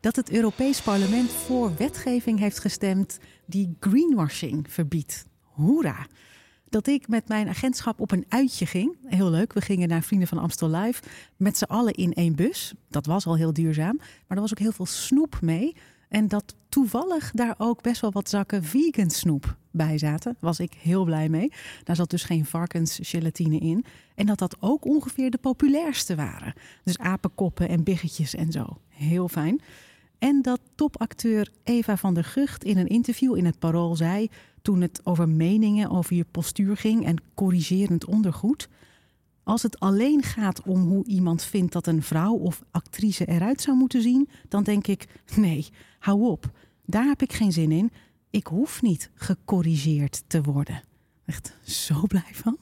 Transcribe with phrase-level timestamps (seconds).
[0.00, 5.26] dat het Europees Parlement voor wetgeving heeft gestemd die greenwashing verbiedt.
[5.42, 6.06] Hoera!
[6.68, 8.96] Dat ik met mijn agentschap op een uitje ging.
[9.06, 11.02] Heel leuk, we gingen naar Vrienden van Amstel Live
[11.36, 12.74] met z'n allen in één bus.
[12.88, 15.76] Dat was al heel duurzaam, maar er was ook heel veel snoep mee.
[16.08, 20.36] En dat toevallig daar ook best wel wat zakken vegan snoep bij zaten.
[20.40, 21.52] Was ik heel blij mee.
[21.84, 23.84] Daar zat dus geen varkensgelatine in.
[24.14, 26.52] En dat dat ook ongeveer de populairste waren.
[26.84, 28.80] Dus apenkoppen en biggetjes en zo.
[28.88, 29.60] Heel fijn.
[30.20, 34.28] En dat topacteur Eva van der Gucht in een interview in het Parool zei...
[34.62, 38.68] toen het over meningen over je postuur ging en corrigerend ondergoed...
[39.42, 43.76] Als het alleen gaat om hoe iemand vindt dat een vrouw of actrice eruit zou
[43.76, 45.06] moeten zien, dan denk ik:
[45.36, 46.50] nee, hou op.
[46.84, 47.90] Daar heb ik geen zin in.
[48.30, 50.82] Ik hoef niet gecorrigeerd te worden.
[51.24, 52.56] Echt zo blij van.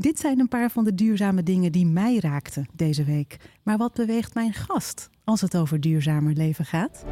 [0.00, 3.36] Dit zijn een paar van de duurzame dingen die mij raakten deze week.
[3.62, 7.04] Maar wat beweegt mijn gast als het over duurzamer leven gaat?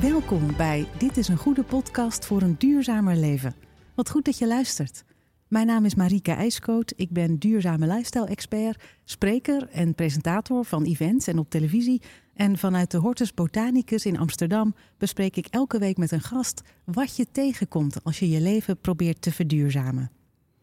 [0.00, 3.54] Welkom bij Dit is een goede podcast voor een duurzamer leven.
[3.94, 5.04] Wat goed dat je luistert.
[5.48, 6.92] Mijn naam is Marike IJskoot.
[6.96, 12.02] Ik ben duurzame lifestyle-expert, spreker en presentator van events en op televisie.
[12.34, 17.16] En vanuit de Hortus Botanicus in Amsterdam bespreek ik elke week met een gast wat
[17.16, 20.10] je tegenkomt als je je leven probeert te verduurzamen.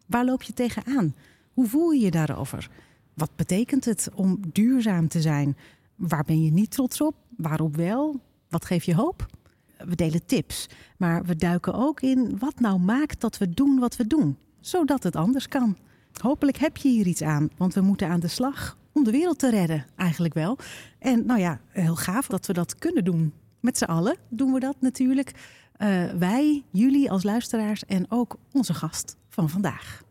[0.08, 1.16] Waar loop je tegenaan?
[1.54, 2.70] Hoe voel je je daarover?
[3.14, 5.58] Wat betekent het om duurzaam te zijn?
[5.96, 7.16] Waar ben je niet trots op?
[7.38, 8.20] Waarop wel?
[8.50, 9.26] Wat geeft je hoop?
[9.78, 13.96] We delen tips, maar we duiken ook in wat nou maakt dat we doen wat
[13.96, 15.78] we doen, zodat het anders kan.
[16.22, 19.40] Hopelijk heb je hier iets aan, want we moeten aan de slag om de wereld
[19.40, 20.58] te redden, eigenlijk wel.
[21.00, 23.34] En nou ja, heel gaaf dat we dat kunnen doen.
[23.60, 25.32] Met z'n allen doen we dat natuurlijk.
[25.78, 30.02] Uh, wij, jullie als luisteraars en ook onze gast van vandaag.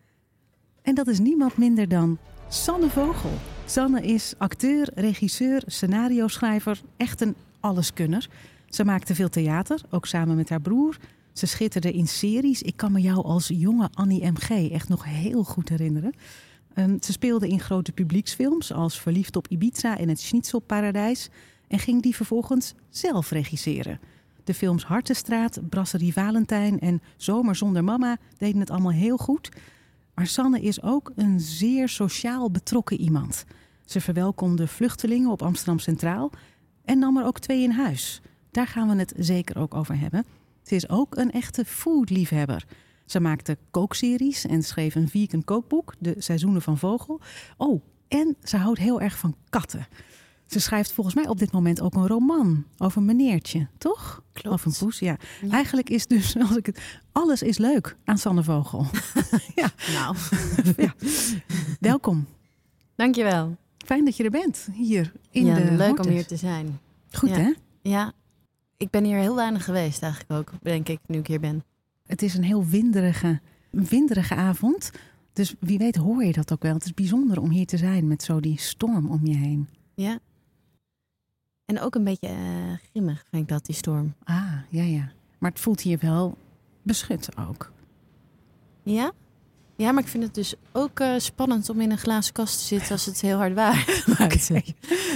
[0.83, 3.33] En dat is niemand minder dan Sanne Vogel.
[3.67, 8.29] Sanne is acteur, regisseur, scenario-schrijver, echt een alleskunner.
[8.69, 10.97] Ze maakte veel theater, ook samen met haar broer.
[11.33, 12.63] Ze schitterde in series.
[12.63, 14.51] Ik kan me jou als jonge Annie M.G.
[14.51, 16.13] echt nog heel goed herinneren.
[16.75, 21.29] Um, ze speelde in grote publieksfilms als Verliefd op Ibiza en Het Schnitzelparadijs.
[21.69, 24.01] En ging die vervolgens zelf regisseren.
[24.45, 29.49] De films Hartenstraat, Brasserie Valentijn en Zomer zonder mama deden het allemaal heel goed.
[30.15, 33.45] Maar Sanne is ook een zeer sociaal betrokken iemand.
[33.85, 36.31] Ze verwelkomde vluchtelingen op Amsterdam Centraal
[36.85, 38.21] en nam er ook twee in huis.
[38.51, 40.25] Daar gaan we het zeker ook over hebben.
[40.63, 42.65] Ze is ook een echte foodliefhebber.
[43.07, 47.21] Ze maakte kookseries en schreef een vegan kookboek, De Seizoenen van Vogel.
[47.57, 49.87] Oh, en ze houdt heel erg van katten.
[50.47, 54.23] Ze schrijft volgens mij op dit moment ook een roman over een meneertje, toch?
[54.33, 54.55] Klopt.
[54.55, 55.17] Of een poes, ja.
[55.51, 56.81] Eigenlijk is dus, als ik het,
[57.13, 58.87] alles is leuk aan Sanne Vogel.
[59.55, 59.71] ja.
[59.93, 60.17] Nou.
[60.77, 60.95] ja.
[61.81, 62.27] Welkom.
[62.95, 63.57] Dankjewel.
[63.85, 66.81] Fijn dat je er bent, hier in ja, de leuk om hier te zijn.
[67.13, 67.37] Goed, ja.
[67.37, 67.53] hè?
[67.83, 68.13] Ja,
[68.83, 71.65] ik ben hier heel weinig geweest eigenlijk ook, denk ik, nu ik hier ben.
[72.07, 74.91] Het is een heel winderige, winderige avond.
[75.33, 76.75] Dus wie weet hoor je dat ook wel.
[76.75, 79.69] Het is bijzonder om hier te zijn met zo die storm om je heen.
[79.95, 80.19] Ja.
[81.65, 84.15] En ook een beetje uh, grimmig vind ik dat, die storm.
[84.25, 85.13] Ah, ja, ja.
[85.39, 86.37] Maar het voelt hier wel
[86.83, 87.73] beschut ook.
[88.83, 89.13] Ja?
[89.83, 92.65] Ja, maar ik vind het dus ook uh, spannend om in een glazen kast te
[92.65, 94.05] zitten als het heel hard waait.
[94.23, 94.75] Okay.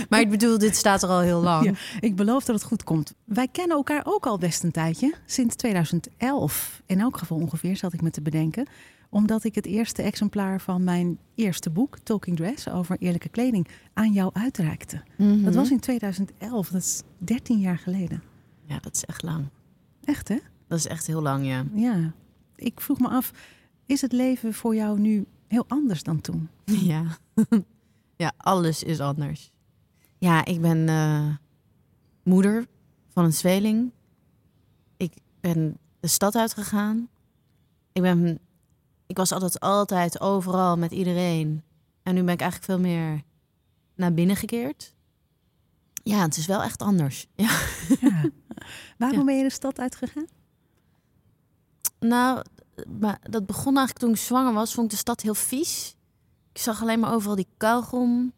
[0.09, 1.65] maar ik bedoel, dit staat er al heel lang.
[1.65, 3.15] Ja, ik beloof dat het goed komt.
[3.25, 5.15] Wij kennen elkaar ook al best een tijdje.
[5.27, 6.83] Sinds 2011.
[6.87, 8.67] In elk geval ongeveer, zat ik me te bedenken.
[9.11, 14.13] Omdat ik het eerste exemplaar van mijn eerste boek, Talking Dress, over eerlijke kleding, aan
[14.13, 15.03] jou uitreikte.
[15.17, 15.45] Mm -hmm.
[15.45, 16.69] Dat was in 2011.
[16.69, 18.23] Dat is 13 jaar geleden.
[18.65, 19.45] Ja, dat is echt lang.
[20.05, 20.39] Echt, hè?
[20.69, 21.65] Dat is echt heel lang, ja.
[21.75, 22.13] Ja.
[22.57, 23.33] Ik vroeg me af,
[23.87, 26.49] is het leven voor jou nu heel anders dan toen?
[26.65, 27.19] Ja,
[28.17, 29.51] ja alles is anders.
[30.19, 31.35] Ja, ik ben uh,
[32.23, 32.67] moeder
[33.09, 33.93] van een tweeling.
[34.97, 37.09] Ik ben de stad uitgegaan.
[37.93, 38.39] Ik, ben,
[39.07, 41.63] ik was altijd, altijd overal met iedereen.
[42.03, 43.23] En nu ben ik eigenlijk veel meer
[43.95, 44.95] naar binnen gekeerd.
[46.03, 47.27] Ja, het is wel echt anders.
[47.35, 47.61] Ja.
[48.01, 48.31] ja.
[48.99, 49.25] Waarom ja.
[49.25, 50.27] ben je de stad uitgegaan?
[51.99, 52.45] Nou,
[53.01, 54.75] maar dat begon eigenlijk toen ik zwanger was.
[54.75, 55.97] Vond ik de stad heel vies.
[56.53, 58.33] Ik zag alleen maar overal die kauwgom.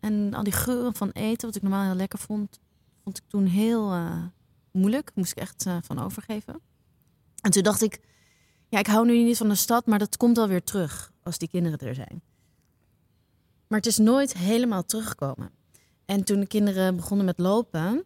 [0.00, 2.60] En al die geuren van eten, wat ik normaal heel lekker vond.
[3.04, 4.22] Vond ik toen heel uh,
[4.70, 5.10] moeilijk.
[5.14, 6.60] Moest ik echt uh, van overgeven.
[7.40, 8.00] En toen dacht ik,
[8.68, 11.38] ja, ik hou nu niet van de stad, maar dat komt wel weer terug als
[11.38, 12.22] die kinderen er zijn.
[13.66, 15.50] Maar het is nooit helemaal teruggekomen.
[16.04, 18.04] En toen de kinderen begonnen met lopen,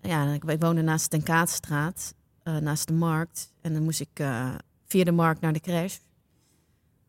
[0.00, 3.52] ja, ik, woonde naast de Tenkaatstraat, eh naast de markt.
[3.60, 4.54] En dan moest ik eh,
[4.86, 5.98] via de markt naar de crash.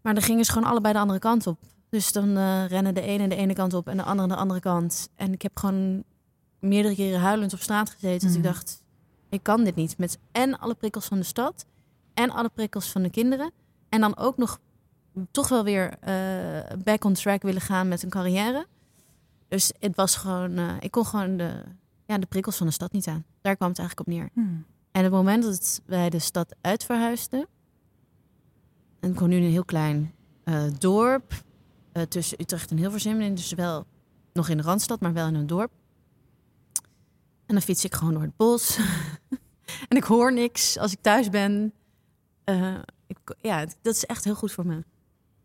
[0.01, 1.59] Maar dan gingen ze gewoon allebei de andere kant op.
[1.89, 4.59] Dus dan eh, rennen de ene de ene kant op en de andere de andere
[4.59, 5.09] kant.
[5.15, 6.03] En ik heb gewoon
[6.59, 8.27] meerdere keren huilend op straat gezeten.
[8.27, 8.53] Dus ik Mhm.
[8.53, 8.83] dacht,
[9.29, 9.97] ik kan dit niet.
[9.97, 11.65] Met en alle prikkels van de stad
[12.13, 13.51] en alle prikkels van de kinderen.
[13.89, 14.59] En dan ook nog
[15.31, 18.67] toch wel weer eh, back on track willen gaan met een carrière.
[19.47, 21.63] Dus het was gewoon, eh, ik kon gewoon de,
[22.05, 23.25] ja, de prikkels van de stad niet aan.
[23.41, 24.29] Daar kwam het eigenlijk op neer.
[24.33, 24.65] Hmm.
[24.91, 27.47] En op het moment dat wij de stad uitverhuisden,
[29.07, 30.13] en ik woon nu in een heel klein
[30.43, 31.43] eh, dorp
[31.91, 33.85] eh, tussen Utrecht en Hilversum, en dus wel
[34.33, 35.71] nog in de randstad, maar wel in een dorp.
[37.45, 38.77] En dan fiets ik gewoon door het bos.
[39.89, 41.73] en ik hoor niks als ik thuis ben.
[42.43, 42.75] Eh,
[43.07, 44.83] ik, ja, dat is echt heel goed voor me.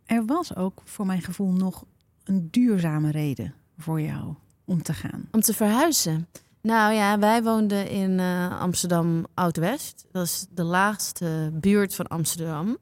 [0.05, 1.85] Er was ook voor mijn gevoel nog
[2.25, 4.35] een duurzame reden voor jou
[4.65, 5.29] om te gaan.
[5.31, 6.29] Om te verhuizen.
[6.61, 8.21] Nou ja, wij woonden in
[8.51, 10.07] Amsterdam Oud-West.
[10.13, 12.79] Dat is de laagste buurt van Amsterdam.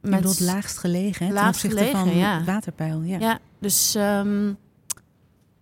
[0.00, 2.36] Je bedoelt laagst gelegen, hè, Laagst ten opzichte gelegen, van ja.
[2.36, 3.02] het waterpeil.
[3.02, 3.18] Ja.
[3.18, 4.52] Ja, dus ehm,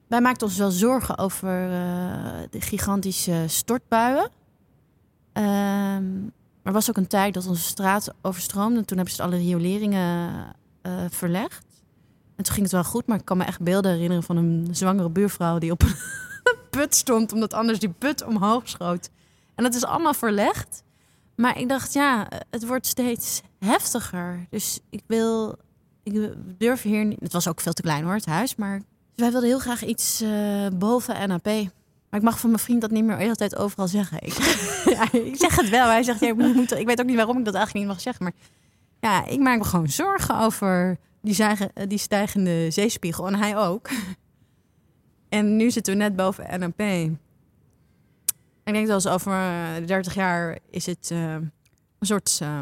[0.06, 4.30] wij maakten ons wel zorgen over eh, de gigantische stortbuien.
[5.32, 6.04] Ehm,
[6.62, 8.84] er was ook een tijd dat onze straat overstroomde.
[8.84, 10.30] Toen hebben ze alle rioleringen
[10.82, 11.64] eh, verlegd.
[12.36, 14.68] En toen ging het wel goed, maar ik kan me echt beelden herinneren van een
[14.70, 15.82] zwangere buurvrouw die op
[16.44, 19.10] een put stond, omdat anders die put omhoog schoot.
[19.54, 20.83] En dat is allemaal verlegd.
[21.36, 24.46] Maar ik dacht, ja, het wordt steeds heftiger.
[24.50, 25.58] Dus ik wil,
[26.02, 27.20] ik durf hier niet.
[27.20, 28.56] Het was ook veel te klein hoor, het huis.
[28.56, 31.44] Maar dus wij wilden heel graag iets eh, boven NAP.
[32.10, 34.18] Maar ik mag van mijn vriend dat niet meer de hele tijd overal zeggen.
[34.22, 34.32] Ik,
[34.94, 35.86] ja, ik zeg het wel.
[35.86, 38.02] Hij zegt, ja, ik, moet, ik weet ook niet waarom ik dat eigenlijk niet mag
[38.02, 38.24] zeggen.
[38.24, 38.32] Maar
[39.00, 43.26] ja, ik maak me gewoon zorgen over die, zijge- die stijgende zeespiegel.
[43.26, 43.88] En hij ook.
[45.28, 47.10] En nu zitten we net boven NAP.
[48.64, 51.52] Ik denk dat als over eh, 30 jaar is het eh, een
[52.00, 52.60] soort eh,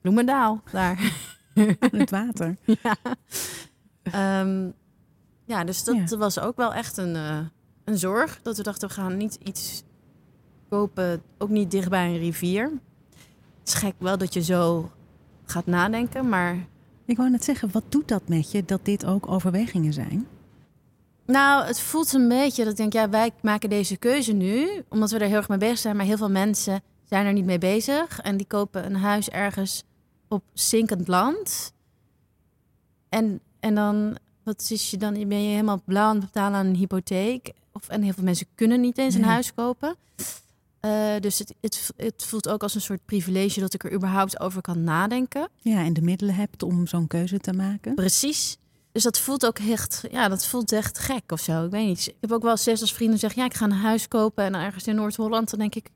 [0.00, 1.12] bloemendaal daar.
[1.90, 2.56] Aan het water.
[2.82, 2.96] ja.
[4.02, 4.70] Ehm,
[5.44, 6.16] ja, dus dat Ja.
[6.16, 7.38] was ook wel echt een, eh,
[7.84, 8.40] een zorg.
[8.42, 9.82] Dat we dachten, we gaan niet iets
[10.68, 12.62] kopen, ook niet dicht bij een rivier.
[13.58, 14.90] Het is gek wel dat je zo
[15.44, 16.66] gaat nadenken, maar...
[17.04, 20.26] Ik wou net zeggen, wat doet dat met je dat dit ook overwegingen zijn?
[21.26, 25.10] Nou, het voelt een beetje dat ik denk, ja, wij maken deze keuze nu, omdat
[25.10, 25.96] we er heel erg mee bezig zijn.
[25.96, 28.20] Maar heel veel mensen zijn er niet mee bezig.
[28.20, 29.82] En die kopen een huis ergens
[30.28, 31.72] op zinkend land.
[33.08, 35.12] En, en dan, wat is je dan?
[35.12, 37.52] Ben je helemaal blauw aan het betalen aan een hypotheek.
[37.72, 39.30] Of, en heel veel mensen kunnen niet eens een Nee.
[39.30, 39.96] huis kopen.
[40.80, 44.40] Eh, dus het, het, het voelt ook als een soort privilege dat ik er überhaupt
[44.40, 45.48] over kan nadenken.
[45.56, 47.94] Ja, en de middelen hebt om zo'n keuze te maken.
[47.94, 48.58] Precies.
[48.96, 51.64] Dus dat voelt ook echt, ja, dat voelt echt gek of zo.
[51.64, 52.06] Ik weet niet.
[52.06, 54.54] Ik heb ook wel zes als vrienden zeggen, ja, ik ga een huis kopen en
[54.54, 55.50] ergens in Noord-Holland.
[55.50, 55.90] Dan denk ik,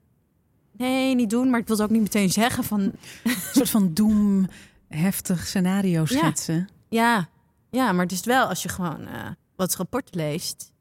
[0.73, 1.50] nee, niet doen.
[1.50, 4.49] Maar ik wil het ook niet meteen zeggen van, Een soort van doem,
[4.88, 6.69] heftig scenario schetsen.
[6.88, 7.29] ja,
[7.70, 10.73] ja, maar het is wel als je gewoon eh, wat rapporten leest,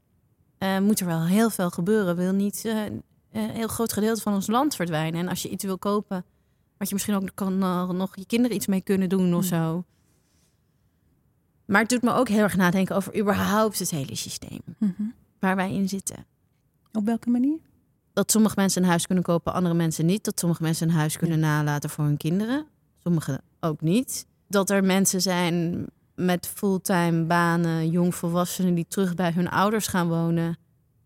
[0.57, 2.15] eh, moet er wel heel veel gebeuren.
[2.15, 5.19] Wil niet eh, een heel groot gedeelte van ons land verdwijnen.
[5.19, 6.25] En als je iets wil kopen,
[6.77, 7.57] wat je misschien ook kan
[7.97, 9.85] nog je kinderen iets mee kunnen doen of Mm.
[11.69, 15.03] Maar het doet me ook heel erg nadenken over überhaupt het hele systeem Mhm.
[15.39, 16.25] waar wij in zitten.
[16.91, 17.59] Op welke manier?
[18.13, 20.23] Dat sommige mensen een huis kunnen kopen, andere mensen niet.
[20.23, 22.65] Dat sommige mensen een huis kunnen nalaten voor hun kinderen.
[22.97, 24.25] Sommige ook niet.
[24.47, 25.85] Dat er mensen zijn
[26.15, 30.57] met fulltime banen, jongvolwassenen die terug bij hun ouders gaan wonen.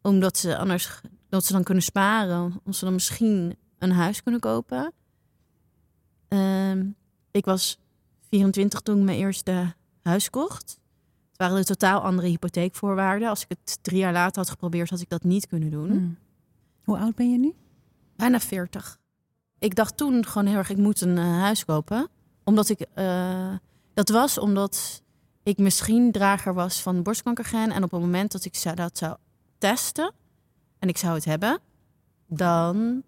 [0.02, 2.42] Omdat ze anders dat ze dan kunnen sparen.
[2.44, 4.94] Omdat ze dan misschien een huis kunnen kopen.
[6.28, 6.86] Ehm,
[7.32, 7.80] ik was
[8.30, 10.80] 24 toen ik mijn eerste huis kocht.
[11.30, 13.30] Het waren de totaal andere hypotheekvoorwaarden.
[13.30, 15.90] Als ik het drie jaar later had geprobeerd, had ik dat niet kunnen doen.
[15.90, 16.18] Hmm.
[16.84, 17.54] Hoe oud ben je nu?
[18.16, 19.00] Bijna 40.
[19.60, 22.08] Ik dacht toen gewoon heel erg, ik moet een eh, huis kopen.
[22.44, 23.56] Omdat ik, eh,
[23.94, 25.04] dat was omdat
[25.44, 27.72] ik misschien drager was van borstkankergen.
[27.72, 29.18] En op het moment dat ik zou, dat zou
[29.58, 30.14] testen
[30.80, 31.60] en ik zou het hebben,
[32.28, 33.04] dan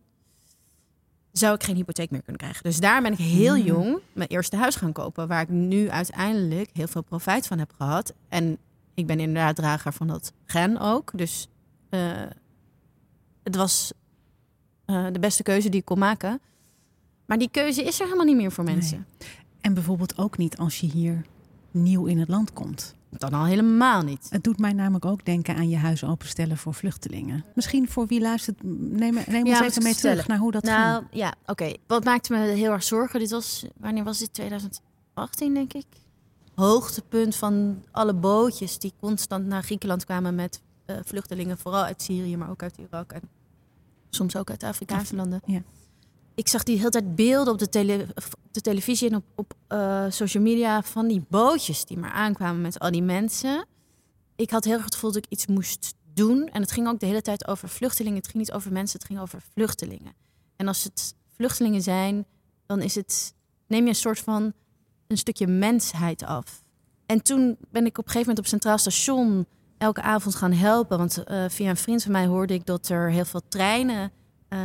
[1.38, 2.64] zou ik geen hypotheek meer kunnen krijgen.
[2.64, 3.66] Dus daar ben ik heel Hmm.
[3.66, 5.28] jong mijn eerste huis gaan kopen.
[5.28, 8.14] Waar ik nu uiteindelijk heel veel profijt van heb gehad.
[8.30, 8.58] En
[8.94, 11.12] ik ben inderdaad drager van dat gen ook.
[11.16, 11.48] Dus
[11.90, 12.00] eh,
[13.44, 13.94] het was
[14.86, 16.42] eh, de beste keuze die ik kon maken.
[17.26, 19.06] Maar die keuze is er helemaal niet meer voor mensen.
[19.62, 21.26] En bijvoorbeeld ook niet als je hier
[21.76, 22.96] nieuw in het land komt.
[23.10, 24.28] Dan al helemaal niet.
[24.30, 27.46] Het doet mij namelijk ook denken aan je huis openstellen voor vluchtelingen.
[27.54, 30.16] Misschien voor wie luistert, neem, neem ons moet even mee stellen.
[30.16, 31.08] terug naar hoe dat nou ging.
[31.12, 31.74] ja, oké.
[31.88, 33.20] Wat maakte me heel erg zorgen?
[33.20, 34.34] Dit was, wanneer was dit?
[34.34, 35.86] 2018 denk ik.
[36.56, 42.38] Hoogtepunt van alle bootjes die constant naar Griekenland kwamen met eh, vluchtelingen, vooral uit Syrië,
[42.38, 43.22] maar ook uit Irak en
[44.10, 45.42] soms ook uit de Afrikaanse landen.
[45.46, 45.62] Ja.
[46.36, 48.08] Ik zag die hele tijd beelden op de, tele,
[48.52, 52.80] de televisie en op, op eh, social media van die bootjes die maar aankwamen met
[52.80, 53.66] al die mensen.
[54.36, 56.48] Ik had heel erg het gevoel dat ik iets moest doen.
[56.48, 58.18] En het ging ook de hele tijd over vluchtelingen.
[58.18, 60.14] Het ging niet over mensen, het ging over vluchtelingen.
[60.56, 62.26] En als het vluchtelingen zijn,
[62.66, 63.34] dan is het,
[63.68, 64.54] neem je een soort van
[65.08, 66.64] een stukje mensheid af.
[67.06, 69.46] En toen ben ik op een gegeven moment op Centraal Station
[69.78, 70.98] elke avond gaan helpen.
[70.98, 74.12] Want eh, via een vriend van mij hoorde ik dat er heel veel treinen
[74.48, 74.60] eh,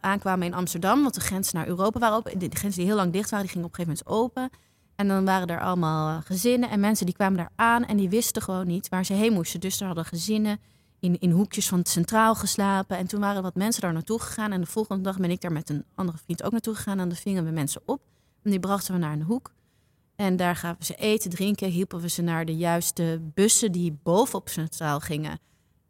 [0.00, 1.02] aankwamen in Amsterdam.
[1.02, 2.38] Want de grenzen naar Europa waren open.
[2.38, 4.50] De, grenzen die heel lang dicht waren, die gingen op een gegeven moment open.
[4.96, 8.42] En dan waren er allemaal gezinnen en mensen die kwamen daar aan en die wisten
[8.42, 9.60] gewoon niet waar ze heen moesten.
[9.60, 10.60] Dus er hadden gezinnen
[11.00, 12.96] in, in hoekjes van het centraal geslapen.
[12.96, 14.52] En toen waren wat mensen daar naartoe gegaan.
[14.52, 16.98] En de volgende dag ben ik daar met een andere vriend ook naartoe gegaan.
[16.98, 18.00] En dan vingen we mensen op.
[18.42, 19.52] En die brachten we naar een hoek.
[20.16, 24.48] En daar gaven ze eten, drinken, hielpen we ze naar de juiste bussen die bovenop
[24.48, 25.38] centraal gingen.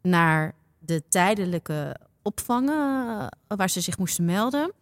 [0.01, 4.73] Naar de tijdelijke opvangen eh, waar ze zich moesten melden.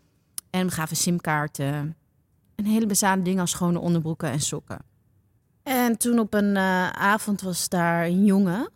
[0.49, 1.95] En we gaven simkaarten.
[2.55, 4.79] Een hele bezade dingen als schone onderbroeken en sokken.
[5.63, 8.69] En toen op een eh, avond was daar een jongen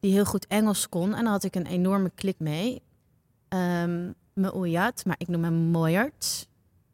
[0.00, 1.14] die heel goed Engels kon.
[1.14, 2.82] En daar had ik een enorme klik mee.
[3.48, 4.14] Um,
[4.52, 6.48] Oyat, maar ik noem hem Moyert.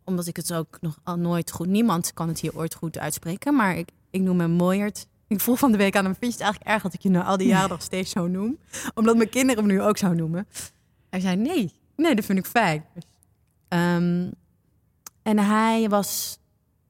[0.04, 1.66] Omdat ik het ook nog al nooit goed...
[1.66, 5.06] Niemand kan het hier ooit goed uitspreken, maar ik, ik noem hem Moyert.
[5.26, 7.10] Ik vroeg van de week aan hem, vind je het eigenlijk erg dat ik je
[7.10, 8.58] nou al die jaren nog steeds zo noem?
[8.94, 10.46] Omdat mijn kinderen me nu ook zo noemen.
[11.14, 12.84] Hij zei, nee, nee, dat vind ik fijn.
[13.68, 14.32] Um,
[15.22, 16.38] en hij was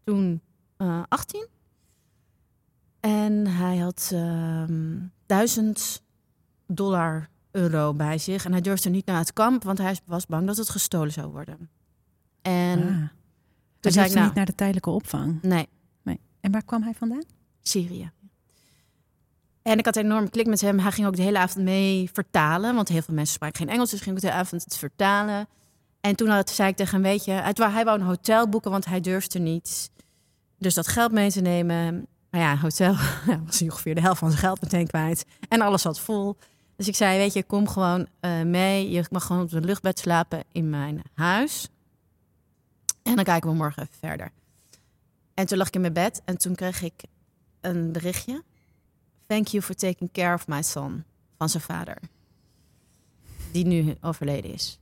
[0.05, 0.41] toen
[0.79, 1.47] uh, 18.
[3.01, 6.03] En hij had um, duizend
[6.67, 8.45] dollar euro bij zich.
[8.45, 11.33] En hij durfde niet naar het kamp, want hij was bang dat het gestolen zou
[11.33, 11.71] worden.
[12.43, 12.87] En Ah.
[12.87, 13.09] toen
[13.81, 15.43] Hij zei ik, durfde nou, niet naar de tijdelijke opvang.
[15.43, 15.69] nee,
[16.03, 16.21] Nee.
[16.41, 17.25] En waar kwam hij vandaan?
[17.63, 18.11] Syrië.
[19.65, 20.79] En ik had een enorme klik met hem.
[20.79, 22.75] Hij ging ook de hele avond mee vertalen.
[22.75, 23.91] Want heel veel mensen spraken geen Engels.
[23.91, 25.49] Dus ging ik de hele avond het vertalen.
[26.01, 27.31] En toen had, zei ik tegen hem, weet je...
[27.33, 29.91] Hij wou een hotel boeken, want hij durfde niet.
[30.59, 32.07] Dus dat geld mee te nemen.
[32.31, 32.93] Maar ja, hotel
[33.27, 35.25] ja, was ongeveer de helft van zijn geld meteen kwijt.
[35.49, 36.37] En alles zat vol.
[36.77, 38.91] Dus ik zei, weet je, kom gewoon eh, mee.
[38.91, 41.69] Je mag gewoon op een luchtbed slapen in mijn huis.
[43.03, 44.31] En dan kijken we morgen verder.
[45.35, 47.03] En toen lag ik in mijn bed en toen kreeg ik
[47.61, 48.43] een berichtje.
[49.27, 51.05] Thank you for taking care of my son.
[51.39, 51.99] Van zijn vader.
[53.53, 54.79] Die nu overleden is.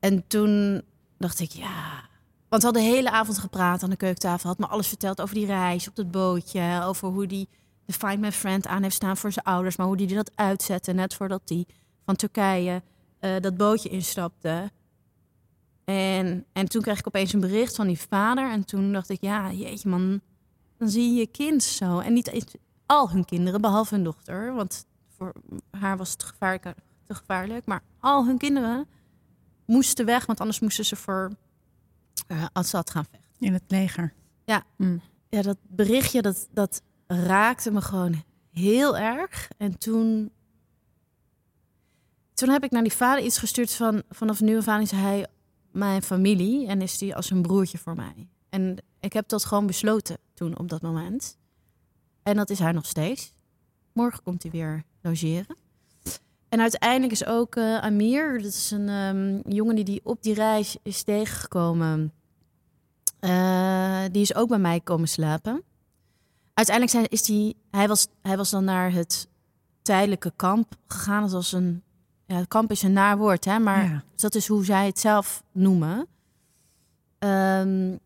[0.00, 0.82] En toen
[1.18, 2.12] dacht ik, ja...
[2.48, 4.48] Want we hadden de hele avond gepraat aan de keukentafel.
[4.48, 6.82] Had me alles verteld over die reis op het bootje.
[6.84, 7.48] Over hoe die
[7.84, 9.76] de Find My Friend aan heeft staan voor zijn ouders.
[9.76, 11.66] Maar hoe die dat uitzette net voordat hij
[12.04, 12.82] van Turkije
[13.18, 14.70] eh, dat bootje instapte.
[15.84, 18.50] En, en toen kreeg ik opeens een bericht van die vader.
[18.50, 20.20] En toen dacht ik, ja, jeetje man,
[20.78, 21.98] dan zie je je kind zo.
[21.98, 22.28] En niet
[22.86, 24.54] al hun kinderen, behalve hun dochter.
[24.54, 25.32] Want voor
[25.70, 26.74] haar was het gevaarlijk,
[27.04, 27.66] te gevaarlijk.
[27.66, 28.88] Maar al hun kinderen
[29.66, 31.30] moesten weg, want anders moesten ze voor
[32.26, 33.46] eh, Assad gaan vechten.
[33.46, 34.12] In het leger.
[34.44, 34.64] Ja.
[34.76, 35.00] Mm.
[35.28, 39.48] Ja, dat berichtje, dat, dat raakte me gewoon heel erg.
[39.56, 40.32] En toen...
[42.34, 44.02] Toen heb ik naar die vader iets gestuurd van...
[44.08, 45.26] Vanaf nu af aan is hij
[45.72, 48.28] mijn familie en is die als een broertje voor mij.
[48.48, 51.38] En ik heb dat gewoon besloten toen op dat moment.
[52.24, 53.32] En dat is hij nog steeds.
[53.92, 55.56] Morgen komt hij weer logeren.
[56.48, 60.34] En uiteindelijk is ook eh, Amir, dat is een ehm, jongen die, die op die
[60.34, 62.12] reis is tegengekomen.
[63.20, 65.62] Eh, die is ook bij mij komen slapen.
[66.54, 69.28] Uiteindelijk zijn, is die, hij, was, hij was dan naar het
[69.82, 71.22] tijdelijke kamp gegaan.
[71.22, 71.82] Dat was een,
[72.26, 74.04] ja, het kamp is een naar woord, hè, maar Ja.
[74.16, 76.06] dat is hoe zij het zelf noemen.
[77.18, 77.96] Ehm,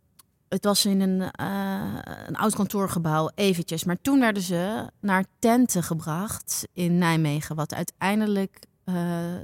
[0.49, 3.85] het was in een, eh, een oud kantoorgebouw, eventjes.
[3.85, 7.57] Maar toen werden ze naar tenten gebracht in Nijmegen.
[7.57, 8.95] Wat uiteindelijk eh,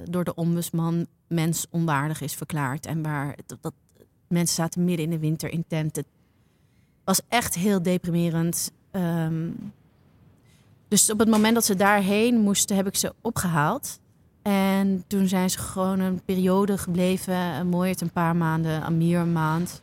[0.03, 2.85] door de ombudsman mensonwaardig is verklaard.
[2.85, 3.73] En waar dat,
[4.27, 6.05] mensen zaten midden in de winter in tenten.
[7.03, 8.71] was echt heel deprimerend.
[8.91, 9.49] Ehm,
[10.87, 13.99] dus op het moment dat ze daarheen moesten, heb ik ze opgehaald.
[14.41, 17.35] En toen zijn ze gewoon een periode gebleven.
[17.35, 19.81] Een mooi het een paar maanden, een maand.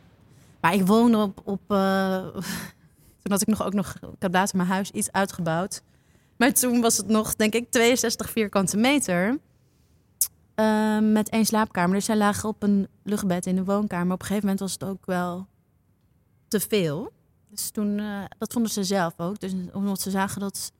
[0.63, 1.41] Maar ik woonde op...
[1.43, 2.27] op eh,
[3.21, 3.95] toen had ik nog ook nog...
[3.95, 5.81] Ik had later mijn huis iets uitgebouwd.
[6.37, 9.39] Maar toen was het nog, denk ik, 62 vierkante meter.
[10.55, 11.95] eh, met één slaapkamer.
[11.95, 14.13] Dus zij lagen op een luchtbed in de woonkamer.
[14.13, 15.47] Op een gegeven moment was het ook wel
[16.47, 17.11] te veel.
[17.49, 19.39] Dus toen, eh, dat vonden ze zelf ook.
[19.39, 20.71] Dus omdat ze zagen dat,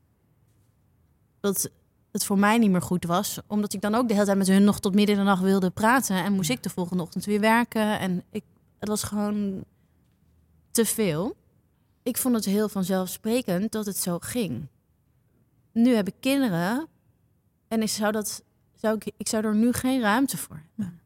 [1.40, 1.70] dat
[2.12, 3.38] het voor mij niet meer goed was.
[3.46, 5.42] Omdat ik dan ook de hele tijd met hun nog tot midden in de nacht
[5.42, 6.16] wilde praten.
[6.16, 7.98] En moest ik de volgende ochtend weer werken.
[7.98, 8.44] En ik,
[8.78, 9.64] het was gewoon
[10.74, 11.36] te veel.
[12.02, 14.66] Ik vond het heel vanzelfsprekend dat het zo ging.
[15.72, 16.88] Nu heb ik kinderen.
[17.68, 18.42] En ik zou, dat,
[18.74, 21.00] zou ik, ik zou er nu geen ruimte voor hebben.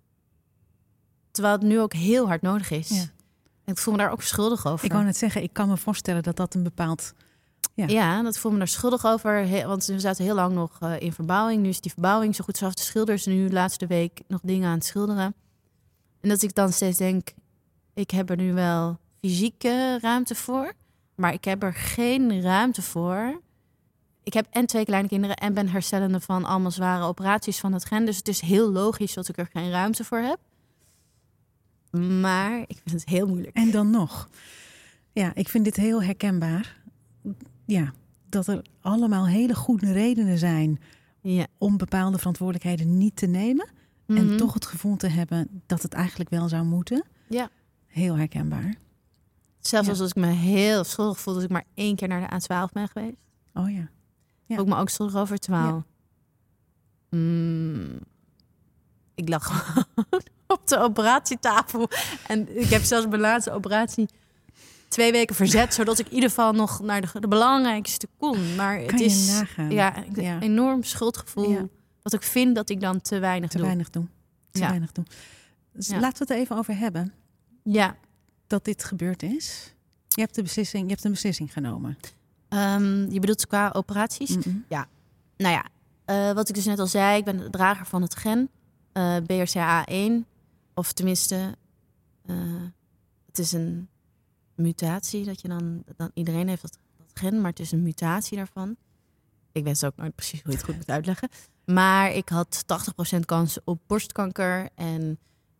[1.30, 2.88] Terwijl het nu ook heel hard nodig is.
[2.88, 3.00] Ja.
[3.64, 4.84] En ik voel me daar ook schuldig over.
[4.84, 7.12] Ik wou net zeggen, ik kan me voorstellen dat dat een bepaald...
[7.74, 7.86] Ja.
[7.86, 9.66] Ja, dat voel me daar schuldig over.
[9.66, 11.62] Want we zaten heel lang nog eh, in verbouwing.
[11.62, 12.74] Nu is die verbouwing zo goed als af.
[12.74, 15.34] De schilders nu de laatste week nog dingen aan het schilderen.
[16.20, 17.28] En dat ik dan steeds denk,
[17.94, 20.72] ik heb er nu wel fysieke ruimte voor.
[21.14, 23.40] Maar ik heb er geen ruimte voor.
[24.22, 27.84] Ik heb en twee kleine kinderen en ben herstellende van allemaal zware operaties van het
[27.84, 28.04] gen.
[28.06, 30.38] Dus het is heel logisch dat ik er geen ruimte voor heb.
[32.20, 33.56] Maar ik vind het heel moeilijk.
[33.56, 34.28] En dan nog.
[35.12, 36.76] Ja, ik vind dit heel herkenbaar.
[37.64, 37.92] Ja,
[38.28, 40.80] dat er allemaal hele goede redenen zijn
[41.20, 41.46] Ja.
[41.58, 43.68] om bepaalde verantwoordelijkheden niet te nemen.
[44.06, 44.36] En Mhm.
[44.36, 47.04] toch het gevoel te hebben dat het eigenlijk wel zou moeten.
[47.28, 47.50] Ja.
[47.86, 48.74] Heel herkenbaar.
[49.60, 49.92] Zelfs Ja.
[49.92, 52.88] als ik me heel schuldig voel dat ik maar één keer naar de A12 ben
[52.88, 53.16] geweest.
[53.54, 53.88] Oh ja.
[54.46, 54.54] Ja.
[54.56, 55.84] Voel ik me ook schuldig over, terwijl...
[57.10, 57.98] Mm,
[59.14, 59.84] ik lag gewoon
[60.46, 61.88] op de operatietafel.
[62.26, 64.08] En ik heb zelfs mijn laatste operatie
[64.88, 65.74] twee weken verzet...
[65.74, 68.54] zodat ik in ieder geval nog naar de, de belangrijkste kon.
[68.54, 69.70] Maar het is nagaan.
[69.70, 70.34] ja, Ja.
[70.34, 71.50] een enorm schuldgevoel...
[71.50, 71.66] Ja.
[72.02, 73.66] dat ik vind dat ik dan te weinig Te doe.
[73.66, 74.10] weinig doen.
[74.50, 74.66] Te Ja.
[74.68, 75.06] weinig doen.
[75.72, 76.00] Dus Ja.
[76.00, 77.12] laten we het er even over hebben.
[77.62, 77.96] Ja,
[78.48, 79.74] Dat dit gebeurd is.
[80.08, 81.98] Je hebt de beslissing, je hebt een beslissing genomen.
[82.48, 84.36] Ehm, je bedoelt qua operaties?
[84.36, 84.56] Mhm.
[85.36, 85.66] Nou ja,
[86.04, 88.50] eh, wat ik dus net al zei, ik ben de drager van het gen
[88.92, 90.26] eh BRCA1.
[90.74, 91.56] Of tenminste,
[92.26, 92.36] eh,
[93.26, 93.88] het is een
[94.54, 98.36] mutatie dat je dan, dan iedereen heeft dat, dat gen, maar het is een mutatie
[98.36, 98.76] daarvan.
[99.52, 101.28] Ik weet ook nooit precies hoe je het goed moet uitleggen.
[101.64, 105.18] Maar ik had 80% kans op borstkanker en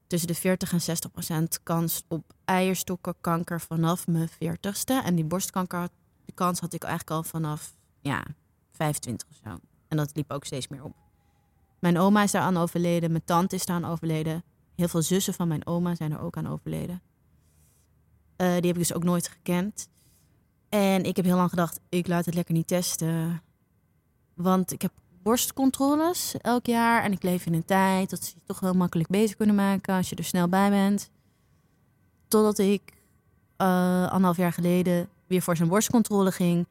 [0.09, 0.81] tussen de 40 en
[1.59, 5.05] 60% kans op eierstokkenkanker vanaf mijn 40ste.
[5.05, 5.89] En die borstkanker,
[6.35, 8.25] kans had ik eigenlijk al vanaf ja,
[8.73, 9.59] 25 of zo.
[9.89, 10.95] En dat liep ook steeds meer op.
[11.79, 13.11] Mijn oma is daar aan overleden.
[13.11, 14.45] Mijn tante is daar aan overleden.
[14.75, 17.03] Heel veel zussen van mijn oma zijn er ook aan overleden.
[18.37, 19.89] Eh, die heb ik dus ook nooit gekend.
[20.69, 23.43] En ik heb heel lang gedacht, ik laat het lekker niet testen.
[24.35, 24.93] Want ik heb
[25.29, 27.03] borstcontroles elk jaar.
[27.03, 29.95] En ik leef in een tijd dat ze je toch wel makkelijk beter kunnen maken
[29.95, 31.11] als je er snel bij bent.
[32.29, 32.83] Totdat ik
[33.57, 36.67] eh anderhalf jaar geleden weer voor zijn borstcontrole ging.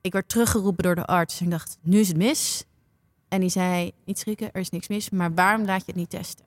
[0.00, 1.38] Ik werd teruggeroepen door de arts.
[1.38, 2.64] En ik dacht, nu is het mis.
[3.28, 5.10] En die zei, niet schrikken, er is niks mis.
[5.10, 6.44] Maar waarom laat je het niet testen?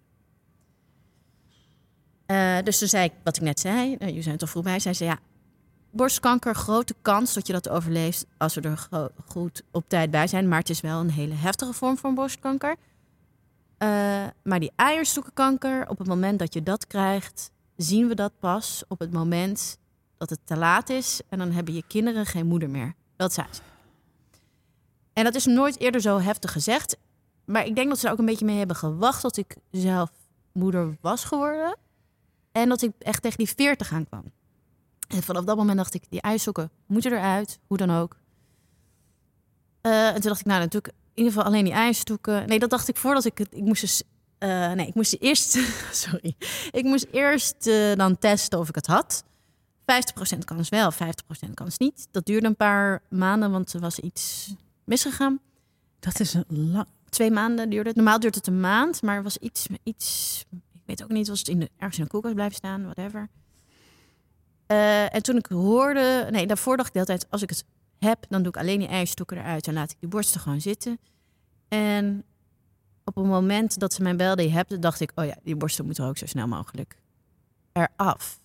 [2.25, 3.89] Eh, dus toen zei ik wat ik net zei.
[3.89, 4.79] Nou, jullie zijn toch vroeg bij.
[4.79, 5.19] Zei, ja,
[5.91, 8.25] borstkanker, grote kans dat je dat overleeft...
[8.37, 8.87] als we er
[9.27, 10.47] goed op tijd bij zijn.
[10.47, 12.75] Maar het is wel een hele heftige vorm van borstkanker.
[13.77, 13.89] Eh,
[14.43, 17.51] maar die eierstokkenkanker, op het moment dat je dat krijgt...
[17.75, 19.77] zien we dat pas op het moment
[20.17, 21.21] dat het te laat is.
[21.29, 22.93] En dan hebben je kinderen geen moeder meer.
[23.15, 23.61] Dat zei ze.
[25.13, 26.97] En dat is nooit eerder zo heftig gezegd.
[27.45, 30.09] Maar ik denk dat ze er ook een beetje mee hebben gewacht tot ik zelf
[30.51, 31.77] moeder was geworden.
[32.51, 34.23] En dat ik echt tegen die 40 aan kwam.
[35.09, 38.17] En vanaf dat moment dacht ik, die ijssokken moeten eruit, hoe dan ook.
[39.81, 42.47] Eh, en toen dacht ik, nou natuurlijk in ieder geval alleen die ijsstokken.
[42.47, 43.47] Nee, dat dacht ik voordat ik het...
[43.51, 44.03] Ik moest dus...
[44.37, 45.59] eh, nee, ik moest eerst...
[45.91, 46.35] sorry.
[46.71, 49.23] Ik moest eerst eh, dan testen of ik het had.
[49.81, 50.95] 50% kans wel, 50%
[51.53, 52.07] kans niet.
[52.11, 55.39] Dat duurde een paar maanden, want er was iets misgegaan.
[55.99, 56.87] Dat is een lang.
[57.09, 57.97] Twee maanden duurde het.
[57.97, 60.43] Normaal duurt het een maand, maar er was iets, iets
[60.73, 63.29] ik weet ook niet, was het in de, ergens in de koelkast blijven staan, whatever.
[64.69, 67.65] Eh, en toen ik hoorde, nee, daarvoor dacht ik de hele tijd, als ik het
[67.99, 70.99] heb, dan doe ik alleen die eierstokken eruit en laat ik die borsten gewoon zitten.
[71.67, 72.23] En
[73.03, 75.85] op het moment dat ze mij belde, je hebt dacht ik, oh ja, die borsten
[75.85, 76.97] moeten ook zo snel mogelijk
[77.71, 78.39] eraf.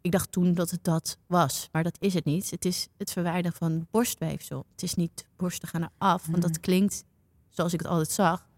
[0.00, 2.50] Ik dacht toen dat het dat was, maar dat is het niet.
[2.50, 4.66] Het is het verwijderen van borstweefsel.
[4.72, 7.04] Het is niet borsten gaan eraf, want dat klinkt
[7.48, 8.48] zoals ik het altijd zag,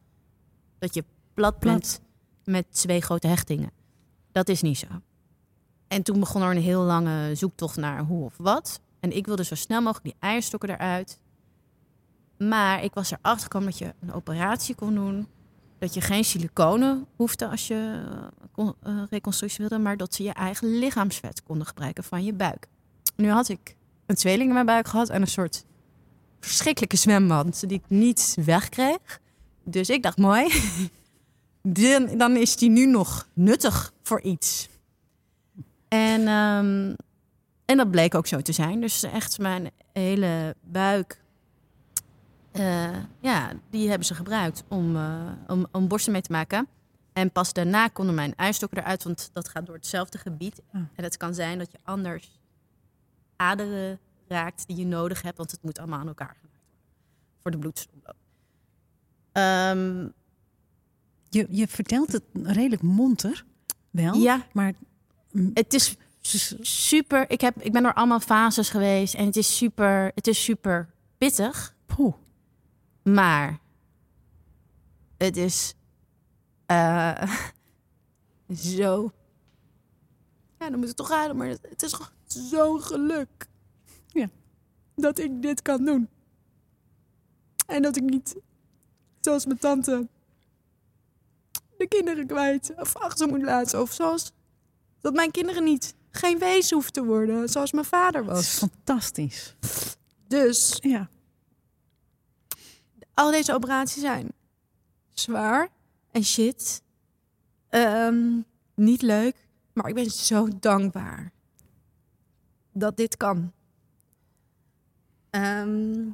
[0.79, 2.01] dat je plat bent
[2.45, 3.71] met twee grote hechtingen.
[4.33, 4.87] Dat is niet zo.
[5.93, 8.81] En toen begon er een heel lange zoektocht naar hoe of wat.
[9.01, 11.19] En ik wilde zo snel mogelijk die eierstokken eruit.
[12.39, 15.27] Maar ik was erachter gekomen dat je een operatie kon doen.
[15.79, 18.03] Dat je geen siliconen hoefde als je
[18.57, 19.79] eh, eh, reconstructie wilde.
[19.79, 22.67] Maar dat ze je eigen lichaamsvet konden gebruiken van je buik.
[23.17, 23.77] Nu had ik
[24.07, 25.65] een tweeling in mijn buik gehad en een soort
[26.41, 29.21] verschrikkelijke zwemband die ik niet wegkreeg.
[29.65, 30.53] Dus ik dacht, mooi.
[32.17, 34.71] Dan is die nu nog nuttig voor iets.
[35.93, 36.95] En, ehm,
[37.65, 38.81] en dat bleek ook zo te zijn.
[38.81, 41.21] Dus echt mijn hele buik.
[42.53, 46.69] eh, ja, die hebben ze gebruikt om, eh, om, om borsten mee te maken.
[47.13, 50.63] En pas daarna konden mijn eierstokken eruit, want dat gaat door hetzelfde gebied.
[50.73, 50.81] Ah.
[50.95, 52.41] En het kan zijn dat je anders
[53.37, 56.83] aderen raakt die je nodig hebt, want het moet allemaal aan elkaar gemaakt worden
[57.43, 58.17] voor de bloedsomloop.
[59.33, 60.09] Ehm,
[61.29, 63.45] Je, je vertelt het redelijk monter,
[63.91, 64.15] wel.
[64.15, 64.73] ja, Maar
[65.55, 65.97] het is
[66.61, 67.31] super.
[67.31, 70.95] Ik, heb, ik ben door allemaal fases geweest en het is super, het is super
[71.19, 71.75] pittig.
[71.87, 72.15] poeh,
[73.03, 73.59] Maar
[75.17, 75.75] het is
[76.67, 77.23] eh,
[78.77, 79.13] zo.
[80.59, 83.47] Ja, dan moet het toch gaan, maar het is gewoon zo'n geluk.
[84.07, 84.29] Ja.
[84.95, 86.09] Dat ik dit kan doen.
[87.67, 88.37] En dat ik niet,
[89.21, 90.09] zoals mijn tante,
[91.77, 93.81] de kinderen kwijt of achter moet laten.
[93.81, 94.33] Of zoals
[95.03, 98.71] dat mijn kinderen niet geen wezen hoeven te worden, zoals mijn vader het is was.
[98.71, 99.55] fantastisch.
[100.27, 101.09] Dus Ja.
[103.15, 104.33] al deze operaties zijn
[105.09, 105.69] zwaar
[106.11, 106.83] en shit.
[107.69, 108.41] Ehm,
[108.75, 111.33] niet leuk, maar ik ben zo dankbaar
[112.73, 113.53] dat dit kan.
[115.31, 116.11] Ehm,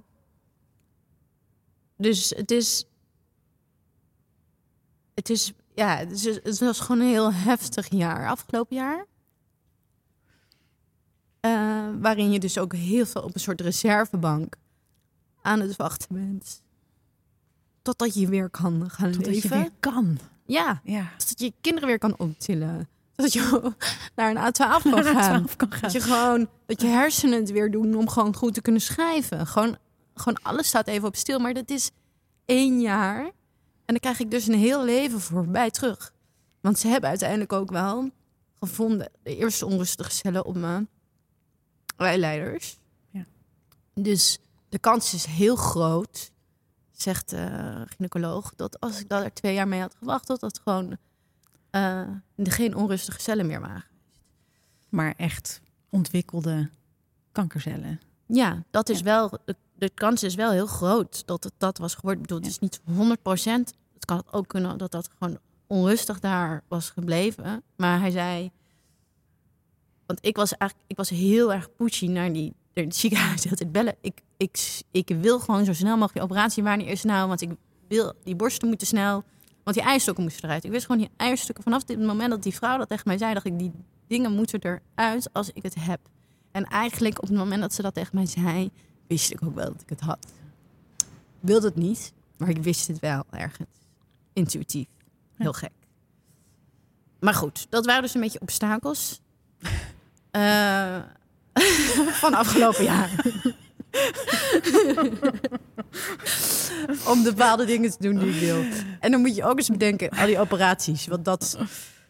[1.96, 2.85] dus het is.
[5.14, 5.53] Het is.
[5.78, 9.06] Ja, het, is, het was gewoon een heel heftig jaar, afgelopen jaar.
[11.40, 14.56] Eh, waarin je dus ook heel veel op een soort reservebank
[15.42, 16.62] aan het wachten bent.
[17.82, 19.56] Totdat je weer kan gaan Totdat leven.
[19.56, 20.18] je weer kan.
[20.46, 21.10] Ja, Ja.
[21.16, 22.88] dat je kinderen weer kan optillen.
[23.14, 23.72] Dat je
[24.16, 25.44] naar een A12 kan gaan.
[25.44, 25.80] Af kan gaan.
[25.80, 29.46] Dat je gewoon, dat je hersenen het weer doen om gewoon goed te kunnen schrijven.
[29.46, 29.76] Gewoon,
[30.14, 31.38] gewoon alles staat even op stil.
[31.38, 31.90] Maar dat is
[32.44, 33.30] één jaar.
[33.88, 36.12] En dan krijg ik dus een heel leven voorbij terug.
[36.61, 38.11] Want ze hebben uiteindelijk ook wel
[38.61, 40.88] gevonden de eerste onrustige cellen op mijn
[41.96, 42.79] eileiders.
[43.11, 43.24] Ja.
[43.94, 46.31] Dus de kans is heel groot,
[46.90, 50.61] zegt de gynaecoloog, dat als ik dat er twee jaar mee had gewacht, dat dat
[50.62, 50.96] gewoon
[51.70, 53.85] eh, geen onrustige cellen meer waren.
[54.88, 56.70] Maar echt ontwikkelde
[57.33, 58.01] kankercellen.
[58.27, 59.05] Ja, dat is Ja.
[59.05, 59.31] wel.
[59.44, 62.22] De, de kans is wel heel groot dat het dat was geworden.
[62.22, 66.62] Ik bedoel, het is niet 100% Het kan ook kunnen dat dat gewoon onrustig daar
[66.68, 67.62] was gebleven.
[67.76, 68.50] Maar hij zei.
[70.06, 73.48] Want ik was eigenlijk ik was heel erg pushy naar die naar het ziekenhuis de
[73.48, 73.96] hele tijd bellen.
[74.00, 76.62] Ik, ik, ik wil gewoon zo snel mogelijk die operatie.
[76.62, 77.28] Wanneer is het nou?
[77.28, 77.50] Want ik
[77.88, 79.24] wil die borsten moeten snel.
[79.64, 80.64] Want die eierstokken moesten eruit.
[80.64, 81.64] Ik wist gewoon die eierstokken.
[81.64, 83.72] Vanaf het moment dat die vrouw dat tegen mij zei, dacht ik, die
[84.06, 86.00] dingen moeten eruit als ik het heb.
[86.50, 88.70] En eigenlijk op het moment dat ze dat tegen mij zei,
[89.08, 90.26] wist ik ook wel dat ik het had.
[91.40, 93.68] Ik wilde het niet, maar ik wist het wel ergens.
[94.32, 94.86] Intuïtief.
[95.34, 95.72] Heel gek.
[97.20, 99.20] Maar goed, dat waren dus een beetje obstakels.
[100.30, 100.98] Eh,
[102.22, 103.10] van afgelopen jaar.
[107.10, 108.64] Om bepaalde dingen te doen die ik wil.
[109.00, 111.58] En dan moet je ook eens bedenken, al die operaties, wat dat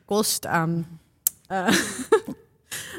[0.05, 1.01] kost aan,
[1.47, 1.73] eh,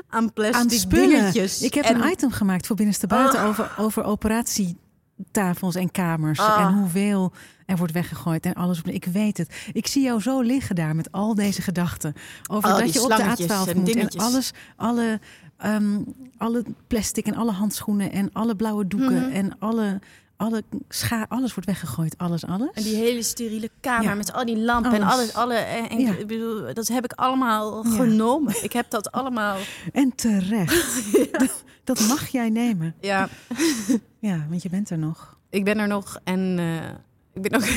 [0.10, 1.10] aan plastic Aan spullen.
[1.10, 1.62] dingetjes.
[1.62, 6.40] Ik heb En- een item gemaakt voor Binnenste Buiten over, over operatietafels en kamers.
[6.40, 6.60] Ah.
[6.68, 7.34] En hoeveel
[7.66, 8.82] er wordt weggegooid en alles.
[8.84, 9.56] Ik weet het.
[9.74, 12.14] Ik zie jou zo liggen daar met al deze gedachten.
[12.52, 13.96] Over Oh, dat je op de slangetjes A12 en moet.
[13.96, 15.20] En alles, alle,
[15.58, 16.00] ehm,
[16.38, 19.16] alle plastic en alle handschoenen en alle blauwe doeken.
[19.22, 19.32] Mhm.
[19.32, 20.00] En alle,
[20.40, 22.18] alle scha alles wordt weggegooid.
[22.18, 22.70] Alles, alles.
[22.74, 24.14] En die hele steriele kamer Ja.
[24.14, 25.34] met al die lampen en Alles.
[25.34, 26.14] Alle, en, en- Ja.
[26.16, 27.92] ik bedoel, dat heb ik allemaal Ja.
[27.96, 28.64] genomen.
[28.64, 29.58] Ik heb dat allemaal.
[29.94, 31.12] En terecht.
[31.40, 32.96] dat, dat mag jij nemen.
[33.02, 33.30] Ja,
[34.20, 35.38] Ja, want je bent er nog.
[35.50, 36.90] ik ben er nog en eh,
[37.34, 37.68] ik ben ook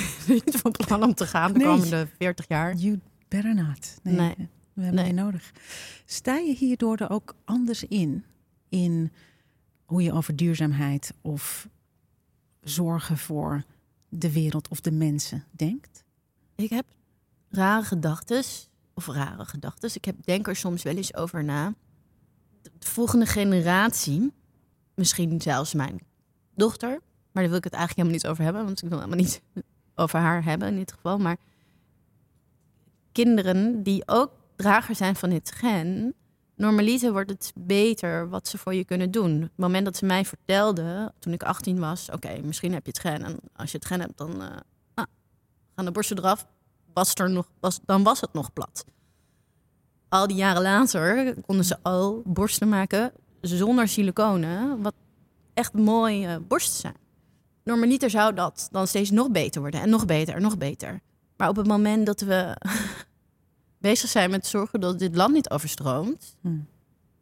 [0.44, 1.66] niet van plan om te gaan de Nee.
[1.66, 2.74] komende 40 jaar.
[2.74, 3.96] You better not.
[4.02, 4.48] Nee, Nee.
[4.72, 5.14] we hebben Nee.
[5.14, 5.52] je nodig.
[6.04, 8.24] Sta je hierdoor er ook anders in?
[8.68, 9.12] In
[9.84, 11.68] hoe je over duurzaamheid of
[12.62, 13.62] zorgen voor
[14.08, 16.04] de wereld of de mensen denkt?
[16.54, 16.86] Ik heb
[17.48, 18.42] rare gedachten.
[18.94, 19.90] Of rare gedachten.
[19.94, 21.74] Ik heb, denk er soms wel eens over na.
[22.62, 24.32] De volgende generatie,
[24.94, 26.00] misschien zelfs mijn
[26.54, 26.90] dochter,
[27.32, 29.42] maar daar wil ik het eigenlijk helemaal niet over hebben, want ik wil helemaal niet
[29.94, 31.18] over haar hebben in dit geval.
[31.18, 31.36] Maar
[33.12, 36.14] kinderen die ook drager zijn van dit gen,
[36.62, 39.40] normaliter wordt het beter wat ze voor je kunnen doen.
[39.40, 43.00] Het moment dat ze mij vertelde, toen ik 18 was, oké, misschien heb je het
[43.00, 43.22] gen.
[43.24, 44.48] En als je het gen hebt, dan eh,
[44.94, 45.08] nou,
[45.74, 46.46] gaan de borsten eraf.
[46.92, 48.84] Was er nog, was, dan was het nog plat.
[50.08, 54.94] Al die jaren later konden ze al borsten maken zonder siliconen, wat
[55.54, 56.96] echt mooie borsten zijn.
[57.64, 61.00] Normaliter zou dat dan steeds nog beter worden en nog beter en nog beter.
[61.36, 62.56] Maar op het moment dat we
[63.82, 66.58] bezig zijn met zorgen dat dit land niet overstroomt, Hm.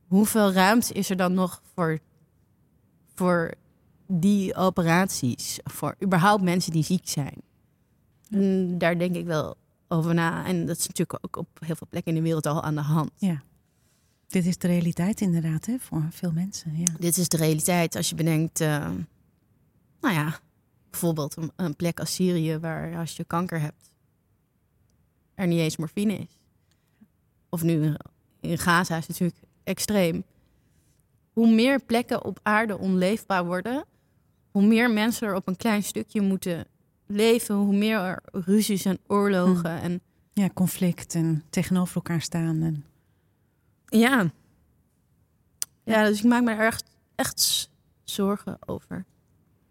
[0.07, 1.99] hoeveel ruimte is er dan nog voor,
[3.15, 3.55] voor
[4.07, 5.59] die operaties?
[5.65, 7.43] Voor überhaupt mensen die ziek zijn?
[8.29, 9.57] Mm, Daar denk ik wel
[9.89, 10.47] over na.
[10.47, 12.81] En dat is natuurlijk ook op heel veel plekken in de wereld al aan de
[12.81, 13.11] hand.
[14.27, 16.77] Dit is de realiteit inderdaad hè, voor veel mensen.
[16.79, 16.93] Ja.
[16.99, 18.91] Dit is de realiteit als je bedenkt, eh,
[20.01, 20.39] nou ja,
[20.91, 23.91] bijvoorbeeld een, een plek als Syrië, waar als je kanker hebt,
[25.35, 26.40] er niet eens morfine is.
[27.51, 27.95] Of nu
[28.41, 30.25] in- Gaza is het natuurlijk extreem.
[31.33, 33.85] Hoe meer plekken op aarde onleefbaar worden,
[34.51, 36.67] hoe meer mensen er op een klein stukje moeten
[37.07, 40.01] leven, hoe meer er ruzies en oorlogen en
[40.33, 42.63] Ja, conflict en tegenover elkaar staan.
[42.63, 42.85] En...
[43.87, 44.31] Ja.
[45.85, 46.85] Ja, dus ik maak me er echt,
[47.15, 47.71] echt
[48.05, 49.05] zorgen over.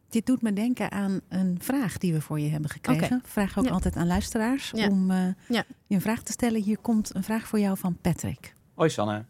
[0.10, 3.22] Dit doet me denken aan een vraag die we voor je hebben gekregen.
[3.26, 3.72] Vraag ook Ja.
[3.72, 4.88] altijd aan luisteraars Ja.
[4.88, 5.18] om eh,
[5.48, 5.64] Ja.
[5.88, 6.62] je een vraag te stellen.
[6.62, 8.54] Hier komt een vraag voor jou van Patrick.
[8.74, 9.26] Hoi Sanne,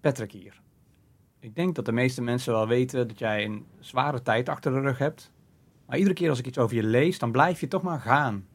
[0.00, 0.60] Patrick hier.
[1.40, 4.80] Ik denk dat de meeste mensen wel weten dat jij een zware tijd achter de
[4.80, 5.30] rug hebt.
[5.86, 8.46] Maar iedere keer als ik iets over je lees, dan blijf je toch maar gaan.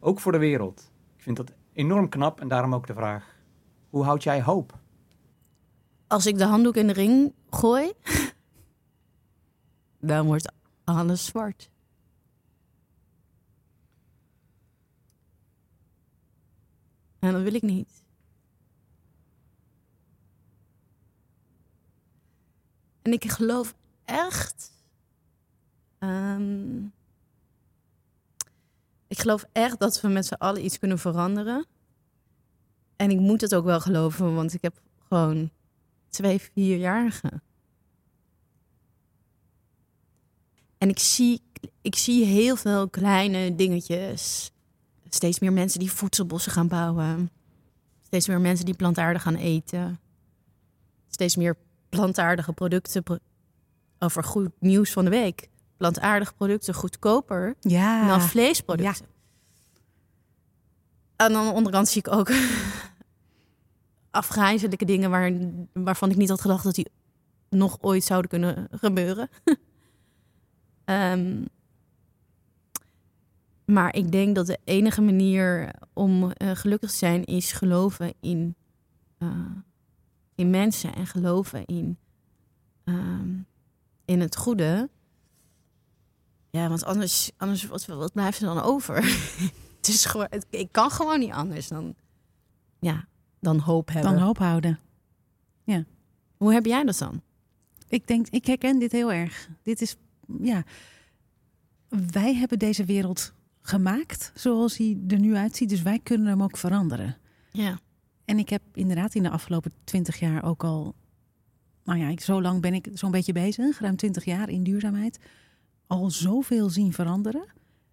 [0.00, 0.90] Ook voor de wereld.
[1.16, 3.36] Ik vind dat enorm knap en daarom ook de vraag.
[3.90, 4.78] Hoe houd jij hoop?
[6.06, 7.92] Als ik de handdoek in de ring gooi,
[10.00, 10.52] dan wordt
[10.96, 11.70] alles zwart.
[17.18, 18.04] En dat wil ik niet.
[23.02, 23.74] En ik geloof
[24.04, 24.72] echt.
[25.98, 26.84] ehm,
[29.06, 31.66] ik geloof echt dat we met z'n allen iets kunnen veranderen.
[32.96, 35.50] En ik moet het ook wel geloven, want ik heb gewoon
[36.08, 37.42] twee vierjarigen.
[40.80, 41.42] En ik zie,
[41.82, 44.50] ik zie heel veel kleine dingetjes.
[45.08, 47.30] Steeds meer mensen die voedselbossen gaan bouwen.
[48.02, 50.00] Steeds meer mensen die plantaardig gaan eten.
[51.08, 51.56] Steeds meer
[51.88, 53.02] plantaardige producten.
[53.02, 53.18] pro-
[53.98, 55.48] Over goed nieuws van de week.
[55.76, 59.06] Plantaardige producten goedkoper Ja, dan vleesproducten.
[61.16, 62.30] En aan de andere kant zie ik ook
[64.10, 65.32] afgrijzelijke dingen waar,
[65.72, 66.90] waarvan ik niet had gedacht dat die
[67.48, 69.28] nog ooit zouden kunnen gebeuren.
[70.90, 71.44] Ehm,
[73.64, 78.54] maar ik denk dat de enige manier om eh, gelukkig te zijn is geloven in,
[79.18, 79.50] eh,
[80.34, 81.98] in mensen en geloven in,
[82.84, 83.28] ehm,
[84.04, 84.88] in het goede.
[86.50, 88.94] Ja, want anders, anders wat, wat blijft er dan over?
[89.76, 91.94] het is gewoon, het- ik kan gewoon niet anders dan,
[92.78, 93.06] ja,
[93.40, 94.12] dan hoop hebben.
[94.12, 94.78] dan hoop houden.
[96.36, 97.22] Hoe heb jij dat dan?
[97.88, 99.48] Ik denk, ik herken dit heel erg.
[99.62, 99.96] Dit is,
[100.42, 100.64] ja,
[102.12, 105.68] wij hebben deze wereld gemaakt zoals hij er nu uitziet.
[105.68, 107.16] Dus wij kunnen hem ook veranderen.
[107.52, 107.78] Ja.
[108.24, 110.94] En ik heb inderdaad in de afgelopen twintig jaar ook al,
[111.84, 115.18] nou ja, ik, zo lang ben ik zo'n beetje bezig, ruim twintig jaar in duurzaamheid,
[115.86, 117.44] al zoveel zien veranderen.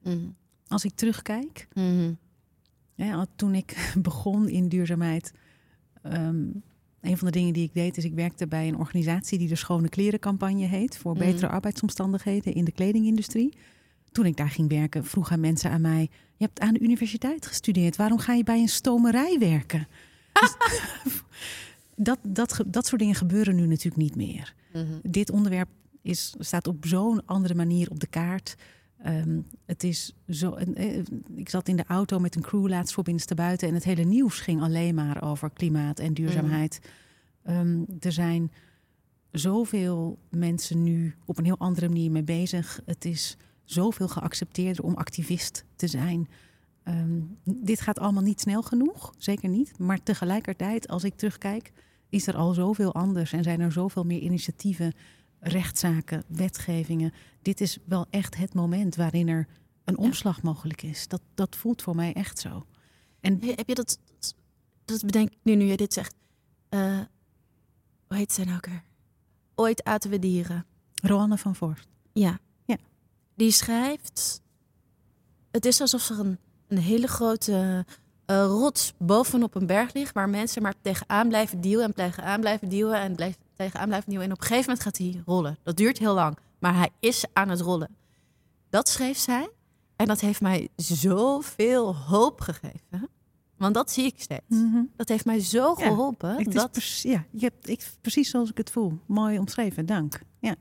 [0.03, 0.27] Mhm.
[0.67, 2.13] Als ik terugkijk, Mhm.
[2.95, 5.31] Ja, toen ik begon in duurzaamheid,
[6.01, 6.45] ehm,
[7.07, 9.55] een van de dingen die ik deed, is ik werkte bij een organisatie die de
[9.55, 11.23] Schone Klerencampagne heet voor Mhm.
[11.25, 13.53] betere arbeidsomstandigheden in de kledingindustrie.
[14.11, 17.95] Toen ik daar ging werken, vroegen mensen aan mij: Je hebt aan de universiteit gestudeerd,
[17.95, 19.87] waarom ga je bij een stomerij werken?
[21.95, 24.53] Dus dat, dat, dat soort dingen gebeuren nu natuurlijk niet meer.
[24.73, 24.85] Mhm.
[25.03, 25.69] Dit onderwerp
[26.01, 28.55] is, staat op zo'n andere manier op de kaart.
[29.03, 30.97] Ehm, het is zo, eh,
[31.35, 34.03] ik zat in de auto met een crew laatst voor binnenste buiten en het hele
[34.03, 36.79] nieuws ging alleen maar over klimaat en duurzaamheid.
[37.43, 38.51] Ehm, er zijn
[39.31, 42.81] zoveel mensen nu op een heel andere manier mee bezig.
[42.85, 46.27] Het is zoveel geaccepteerder om activist te zijn.
[46.83, 49.79] Ehm, dit gaat allemaal niet snel genoeg, zeker niet.
[49.79, 51.71] Maar tegelijkertijd, als ik terugkijk,
[52.09, 54.93] is er al zoveel anders en zijn er zoveel meer initiatieven,
[55.39, 57.13] rechtszaken, wetgevingen.
[57.41, 59.47] Dit is wel echt het moment waarin er
[59.83, 61.07] een omslag mogelijk is.
[61.07, 62.65] Dat, dat voelt voor mij echt zo.
[63.19, 63.99] En He- Heb je dat,
[64.85, 66.15] dat bedenk ik nu, nu je dit zegt.
[66.69, 66.99] Eh,
[68.07, 68.67] hoe heet zij nou ook?
[69.55, 70.65] Ooit aten we dieren.
[71.01, 71.87] Roanne van Voorst.
[72.13, 72.39] Ja.
[72.65, 72.77] Ja.
[73.35, 74.41] Die schrijft...
[75.51, 77.85] Het is alsof er een, een hele grote
[78.25, 80.13] eh, rots bovenop een berg ligt...
[80.13, 82.99] waar mensen maar tegenaan blijven duwen en tegenaan blijven duwen...
[82.99, 84.25] en blijf, tegenaan blijven duwen.
[84.25, 85.57] En op een gegeven moment gaat hij rollen.
[85.63, 87.95] Dat duurt heel lang, maar hij is aan het rollen.
[88.69, 89.49] Dat schreef zij.
[89.95, 93.09] En dat heeft mij zoveel hoop gegeven.
[93.57, 94.55] Want dat zie ik steeds.
[94.95, 96.35] Dat heeft mij zo Ja, geholpen.
[96.37, 98.99] Het is dat, precies, ja, je hebt ik, precies zoals ik het voel.
[99.05, 100.19] Mooi omschreven, dank.
[100.39, 100.55] Ja.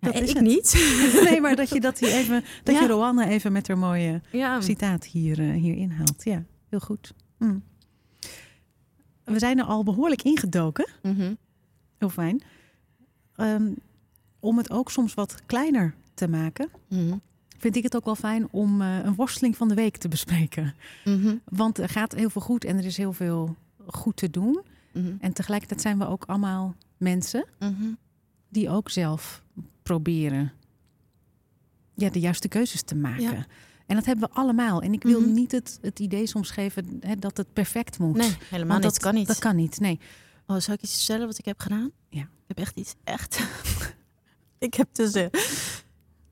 [0.00, 0.44] Ja, dat is ik het.
[0.44, 0.72] niet.
[1.30, 2.80] Nee, maar dat je dat hier even, dat Ja.
[2.80, 4.60] je Roanne even met haar mooie Ja.
[4.60, 6.24] citaat hier, eh, hier inhaalt.
[6.24, 7.14] Ja, heel goed.
[7.38, 7.62] Mm.
[9.24, 10.88] We zijn er al behoorlijk ingedoken.
[11.02, 11.34] Mhm.
[11.98, 12.42] Heel fijn.
[13.34, 13.72] Ehm,
[14.40, 17.16] om het ook soms wat kleiner te maken, Mhm.
[17.58, 20.74] vind ik het ook wel fijn om eh, een worsteling van de week te bespreken.
[21.04, 21.34] Mhm.
[21.44, 23.56] Want er gaat heel veel goed en er is heel veel
[23.86, 24.60] goed te doen.
[24.92, 25.12] Mhm.
[25.20, 27.84] En tegelijkertijd zijn we ook allemaal mensen Mhm.
[28.48, 29.42] die ook zelf
[29.82, 30.52] proberen
[31.94, 33.22] ja, de juiste keuzes te maken.
[33.22, 33.46] Ja.
[33.86, 34.82] En dat hebben we allemaal.
[34.82, 38.16] En ik wil niet het, het idee soms geven hè, dat het perfect moet.
[38.16, 38.92] Nee, helemaal Want niet.
[38.92, 39.26] dat kan niet.
[39.26, 40.00] Dat kan niet, nee.
[40.46, 41.90] Oh, zou ik iets vertellen wat ik heb gedaan?
[42.08, 42.20] Ja.
[42.20, 43.40] Ik heb echt iets, echt.
[44.58, 45.30] ik heb tussen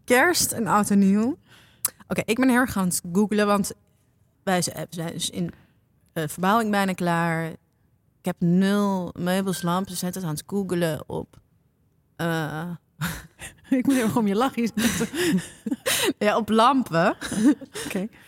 [0.04, 1.38] kerst en oud en nieuw.
[2.08, 3.72] Oké, ik ben heel erg gaan googlen, want
[4.42, 5.52] wij zijn zijn dus in
[6.12, 7.46] eh, verbouwing bijna klaar.
[8.18, 9.92] Ik heb nul meubels, lampen.
[9.92, 11.40] We zijn het aan het googelen op...
[12.16, 12.70] eh,
[13.78, 14.70] ik moet even om je lachen.
[16.18, 17.16] ja, op lampen.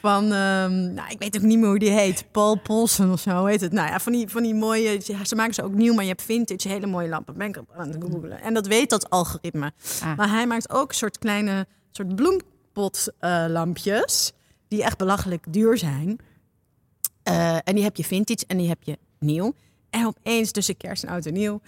[0.01, 2.25] Van, ehm, nou, ik weet ook niet meer hoe die heet.
[2.31, 3.73] Paul Polsen of zo heet het.
[3.73, 6.23] Nou ja, van die, van die mooie, ze maken ze ook nieuw, maar je hebt
[6.23, 7.37] vintage, hele mooie lampen.
[7.37, 8.41] Ben ik aan het googelen.
[8.41, 9.73] En dat weet dat algoritme.
[10.03, 10.17] Ah.
[10.17, 14.33] Maar hij maakt ook soort kleine, soort bloempotlampjes,
[14.69, 16.19] die echt belachelijk duur zijn.
[17.23, 19.55] Eh, en die heb je vintage en die heb je nieuw.
[19.91, 21.61] En opeens tussen kerst en oud en nieuw.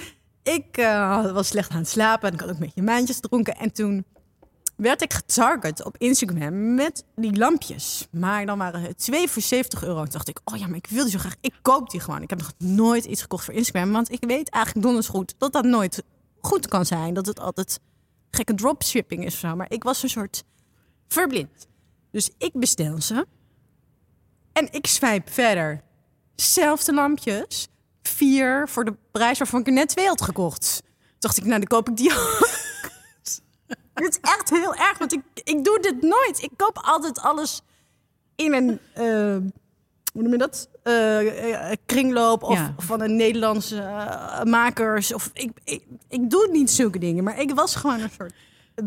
[0.49, 3.57] Ik eh, was slecht aan het slapen en ik had ook een beetje maandjes gedronken.
[3.57, 4.05] En toen
[4.77, 8.09] werd ik getarget op Instagram met die lampjes.
[8.11, 10.03] Maar dan waren het twee voor 70 euro.
[10.03, 11.35] Toen dacht ik, oh ja, maar ik wil die zo graag.
[11.41, 12.23] Ik koop die gewoon.
[12.23, 13.93] Ik heb nog nooit iets gekocht voor Instagram.
[13.93, 16.03] Want ik weet eigenlijk donders goed dat dat nooit
[16.41, 17.15] goed kan zijn.
[17.15, 17.81] Dat het altijd
[18.31, 19.57] gekke dropshipping is of zo.
[19.57, 20.45] Maar ik was een soort
[21.09, 21.67] verblind.
[22.11, 23.27] Dus ik bestel ze.
[24.53, 25.83] En ik swipe verder.
[26.35, 27.69] Zelfde lampjes.
[28.03, 30.83] Vier voor de prijs waarvan ik er net twee had gekocht.
[30.83, 32.49] Toen dacht ik, nou, dan koop ik die ook.
[33.95, 36.43] Dit is echt heel erg, want ik, ik doe dit nooit.
[36.43, 37.63] Ik koop altijd alles
[38.37, 39.05] in een, eh,
[40.13, 40.69] hoe noem je dat?
[40.83, 42.75] Eh, eh, kringloop of Ja.
[42.77, 43.77] van een Nederlandse
[44.45, 45.15] makers.
[45.15, 48.33] Of ik, ik, ik doe niet zulke dingen, maar ik was gewoon een soort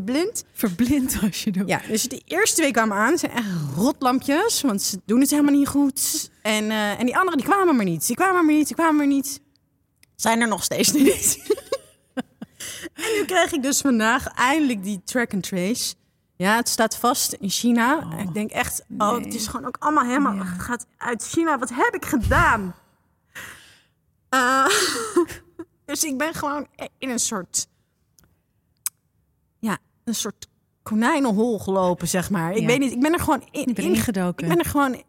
[0.05, 0.43] blind.
[0.53, 1.67] Verblind als je doet.
[1.67, 3.17] Ja, dus de eerste twee kwamen aan.
[3.17, 6.30] zijn echt rotlampjes, want ze doen het helemaal niet goed.
[6.41, 8.07] En, eh, en die anderen die kwamen maar niet.
[8.07, 9.41] Die kwamen maar niet, die kwamen maar niet.
[10.15, 11.37] Zijn er nog steeds niet.
[12.93, 15.95] en nu krijg ik dus vandaag eindelijk die track and trace.
[16.35, 17.97] Ja, het staat vast in China.
[17.97, 19.19] Oh, ik denk echt, oh, nee.
[19.25, 20.33] het is gewoon ook allemaal helemaal...
[20.33, 20.45] Ja.
[20.45, 21.57] Het gaat uit China.
[21.59, 22.73] Wat heb ik gedaan?
[24.29, 24.65] Eh,
[25.85, 27.67] dus ik ben gewoon in een soort...
[29.59, 30.47] Ja, een soort
[30.83, 32.51] konijnenhol gelopen, zeg maar.
[32.51, 32.65] Ik Ja.
[32.65, 34.43] weet niet, ik ben er gewoon in, Ik ben in- ingedoken.
[34.47, 35.03] Ik ben er gewoon...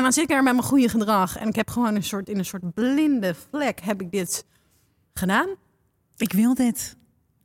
[0.00, 1.36] En dan zit ik er met mijn goede gedrag.
[1.36, 4.44] En ik heb gewoon een soort, in een soort blinde vlek heb ik dit
[5.14, 5.48] gedaan.
[6.16, 6.96] Ik wil dit.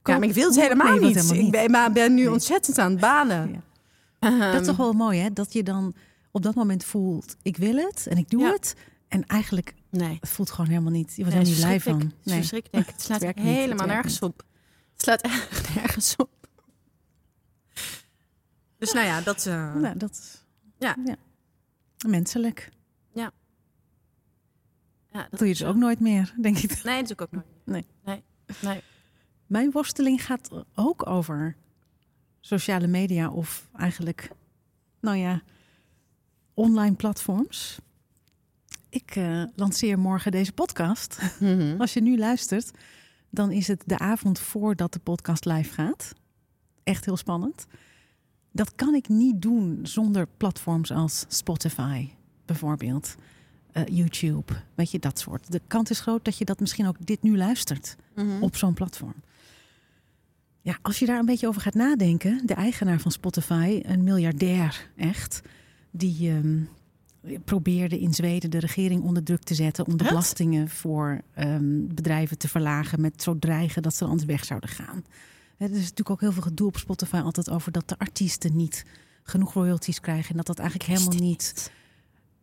[0.04, 1.16] Ja, maar ik wil het Nee, helemaal niet.
[1.16, 3.52] helemaal Ik ben, maar ben nu ontzettend aan het balen.
[3.52, 3.62] Ja.
[4.20, 5.34] Ehm, Dat is toch wel mooi, hè?
[5.34, 5.94] Dat je dan
[6.32, 8.52] op dat moment voelt, ik wil het en ik doe Ja.
[8.52, 8.76] het.
[9.08, 10.18] En eigenlijk, Nee.
[10.20, 11.16] het voelt gewoon helemaal niet.
[11.16, 12.00] Je wordt Nee, er niet blij van.
[12.00, 12.88] Het is verschrikkelijk.
[12.92, 14.44] Het slaat het helemaal nergens op.
[14.94, 16.30] Het slaat echt nergens op.
[18.78, 19.46] Dus nou ja, dat...
[19.46, 20.44] eh, Nou, dat is
[20.80, 20.96] Ja.
[22.08, 22.70] Menselijk.
[23.14, 23.32] ja,
[25.22, 26.84] dat Dat doe je dus ook nooit meer, denk ik.
[26.84, 27.46] Nee, dat doe ik ook nooit.
[27.64, 27.86] Nee.
[28.06, 28.24] Nee.
[28.62, 28.82] nee.
[29.48, 31.56] Mijn worsteling gaat ook over
[32.40, 34.30] sociale media of eigenlijk,
[35.00, 35.42] nou ja,
[36.54, 37.80] online platforms.
[38.90, 41.20] Ik eh, lanceer morgen deze podcast.
[41.40, 41.76] Mhm.
[41.82, 42.72] Als je nu luistert,
[43.30, 46.14] dan is het de avond voordat de podcast live gaat.
[46.84, 47.66] Echt heel spannend.
[48.56, 52.10] Dat kan ik niet doen zonder platforms als Spotify,
[52.46, 53.16] bijvoorbeeld.
[53.72, 55.52] Eh, YouTube, weet je, dat soort.
[55.52, 58.42] De kans is groot dat je dat misschien ook dit nu luistert Mhm.
[58.44, 59.16] op zo'n platform.
[60.62, 64.90] Ja, als je daar een beetje over gaat nadenken, de eigenaar van Spotify, een miljardair
[64.96, 65.42] echt,
[65.92, 66.60] die ehm,
[67.46, 72.38] probeerde in Zweden de regering onder druk te zetten om de belastingen voor ehm, bedrijven
[72.38, 75.04] te verlagen met zo dreigen dat ze anders weg zouden gaan.
[75.58, 78.86] Er is natuurlijk ook heel veel gedoe op Spotify altijd over dat de artiesten niet
[79.24, 81.72] genoeg royalties krijgen en dat dat eigenlijk helemaal niet.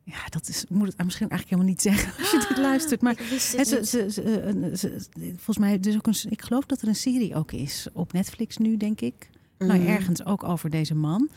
[0.04, 3.00] Ja, dat is, ik moet het misschien eigenlijk helemaal niet zeggen als je dit luistert,
[3.02, 6.88] maar het ze, ze, ze- eh, volgens mij, dus ook een, ik geloof dat er
[6.88, 9.30] een serie ook is op Netflix nu, denk ik.
[9.58, 9.88] Nou, Mhm.
[9.88, 11.28] ergens ook over deze man.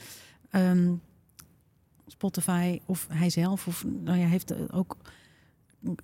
[0.50, 0.94] Ehm,
[2.08, 4.98] Spotify of hij zelf, of nou ja, heeft ook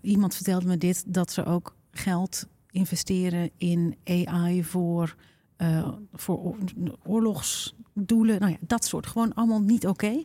[0.02, 5.16] iemand vertelde me dit dat ze ook geld investeren in AI voor,
[5.62, 6.58] eh, voor oor-
[7.04, 8.40] oorlogsdoelen.
[8.40, 9.08] Nou ja, dat soort.
[9.08, 10.24] Gewoon allemaal niet oké.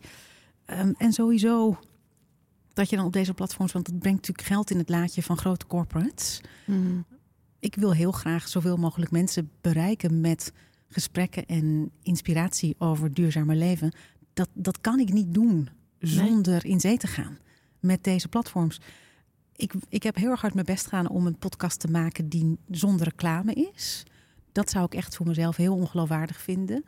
[0.64, 1.78] Ehm, en sowieso
[2.72, 5.36] dat je dan op deze platforms, want het brengt natuurlijk geld in het laadje van
[5.36, 6.40] grote corporates.
[6.66, 7.00] Mhm.
[7.58, 10.52] Ik wil heel graag zoveel mogelijk mensen bereiken met
[10.88, 13.92] gesprekken en inspiratie over duurzamer leven.
[14.32, 17.38] Dat, dat kan ik niet doen zonder in zee te gaan
[17.80, 18.80] met deze platforms.
[19.56, 22.58] Ik, ik heb heel erg hard mijn best gedaan om een podcast te maken die
[22.70, 24.06] zonder reclame is.
[24.56, 26.84] Dat zou ik echt voor mezelf heel ongeloofwaardig vinden.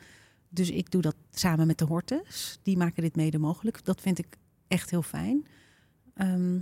[0.49, 2.59] Dus ik doe dat samen met de Hortes.
[2.62, 3.85] Die maken dit mede mogelijk.
[3.85, 4.27] Dat vind ik
[4.69, 5.47] echt heel fijn.
[6.14, 6.55] Ehm,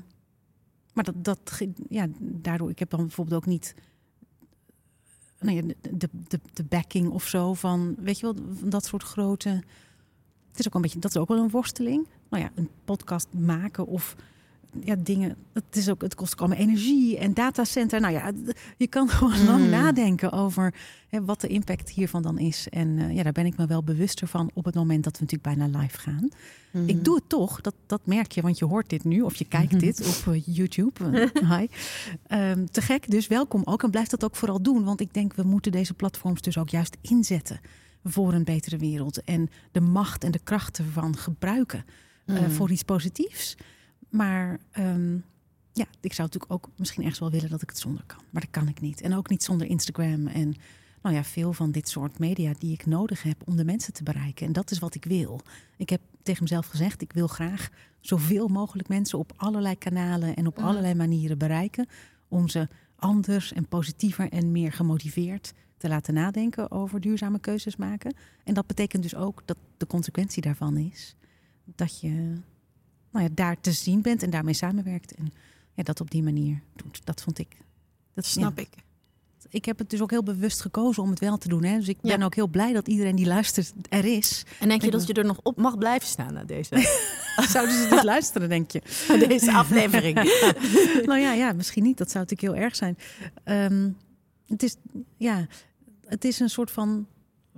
[0.93, 3.75] maar dat, dat, ja, daardoor, ik heb dan bijvoorbeeld ook niet
[5.39, 8.35] nou ja, de, de, de, backing of zo van, weet je wel,
[8.71, 9.49] dat soort grote.
[10.49, 12.09] Het is ook een beetje, dat is ook wel een worsteling.
[12.29, 14.17] Nou ja, een podcast maken of
[14.85, 15.37] ja, dingen.
[15.53, 18.01] Het, is ook, het kost allemaal energie en datacenter.
[18.01, 18.33] Nou ja,
[18.77, 19.71] je kan gewoon lang Mm.
[19.71, 20.75] nadenken over
[21.09, 22.67] hè, wat de impact hiervan dan is.
[22.71, 25.25] En eh, ja, daar ben ik me wel bewuster van op het moment dat we
[25.25, 26.29] natuurlijk bijna live gaan.
[26.71, 26.89] Mhm.
[26.89, 29.45] Ik doe het toch, dat, dat merk je, want je hoort dit nu of je
[29.45, 31.05] kijkt dit op eh, YouTube.
[31.33, 31.67] Eh, Hi.
[32.27, 34.85] Ehm, te gek, dus welkom ook en blijf dat ook vooral doen.
[34.85, 37.61] Want ik denk, we moeten deze platforms dus ook juist inzetten
[38.05, 39.25] voor een betere wereld.
[39.25, 41.85] En de macht en de krachten ervan gebruiken
[42.49, 43.57] voor iets positiefs.
[44.17, 45.15] Maar ehm,
[45.73, 48.23] ja, ik zou natuurlijk ook misschien ergens wel willen dat ik het zonder kan.
[48.31, 49.01] Maar dat kan ik niet.
[49.01, 50.55] En ook niet zonder Instagram en
[51.03, 54.03] nou ja, veel van dit soort media die ik nodig heb om de mensen te
[54.03, 54.47] bereiken.
[54.47, 55.41] En dat is wat ik wil.
[55.77, 57.69] Ik heb tegen mezelf gezegd, ik wil graag
[58.01, 60.67] zoveel mogelijk mensen op allerlei kanalen en op Mhm.
[60.67, 61.87] allerlei manieren bereiken.
[62.29, 68.15] Om ze anders en positiever en meer gemotiveerd te laten nadenken over duurzame keuzes maken.
[68.45, 71.17] En dat betekent dus ook dat de consequentie daarvan is
[71.65, 72.33] dat je
[73.17, 75.15] nou ja, daar te zien bent en daarmee samenwerkt.
[75.15, 75.33] En
[75.75, 77.01] ja, dat op die manier doet.
[77.05, 77.57] Dat vond ik.
[78.15, 78.63] Dat Snap ja.
[78.63, 78.85] ik.
[79.51, 81.65] Ik heb het dus ook heel bewust gekozen om het wel te doen.
[81.65, 81.77] Hè?
[81.77, 82.25] Dus ik ben Ja.
[82.25, 84.45] ook heel blij dat iedereen die luistert er is.
[84.61, 86.77] En denk je dat je er nog op mag blijven staan na deze,
[87.49, 88.83] Zouden ze dus luisteren, denk je?
[89.29, 90.15] deze aflevering?
[91.11, 91.99] nou ja, ja, misschien niet.
[91.99, 92.99] Dat zou natuurlijk heel erg zijn.
[93.45, 93.91] Ehm,
[94.47, 94.77] het, is,
[95.17, 95.47] ja,
[96.07, 97.07] het is een soort van,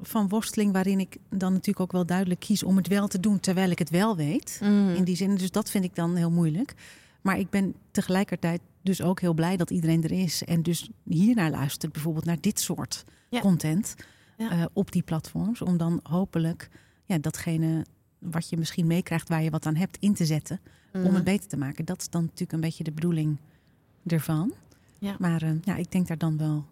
[0.03, 3.40] van worsteling waarin ik dan natuurlijk ook wel duidelijk kies om het wel te doen
[3.40, 4.61] terwijl ik het wel weet.
[4.62, 4.88] Mm.
[4.94, 6.74] In die zin, dus dat vind ik dan heel moeilijk.
[7.20, 10.44] Maar ik ben tegelijkertijd dus ook heel blij dat iedereen er is.
[10.44, 13.40] En dus hiernaar luistert, bijvoorbeeld naar dit soort Ja.
[13.40, 13.94] content
[14.36, 14.51] Ja.
[14.51, 15.62] eh, op die platforms.
[15.62, 16.68] Om dan hopelijk
[17.05, 17.84] ja, datgene
[18.18, 20.61] wat je misschien meekrijgt waar je wat aan hebt in te zetten.
[20.92, 21.14] Om Mhm.
[21.14, 21.84] het beter te maken.
[21.84, 23.36] Dat is dan natuurlijk een beetje de bedoeling
[24.07, 24.53] ervan.
[24.99, 25.16] Ja.
[25.18, 26.64] Maar eh, ja, ik denk daar dan wel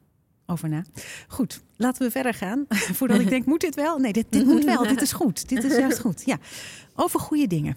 [0.47, 0.85] over na.
[1.29, 2.65] Goed, laten we verder gaan.
[2.99, 3.99] Voordat ik denk, moet dit wel?
[3.99, 4.83] Nee, dit, dit moet wel.
[4.83, 5.49] Dit is goed.
[5.49, 6.23] Dit is juist goed.
[6.25, 6.39] Ja,
[6.95, 7.77] over goede dingen.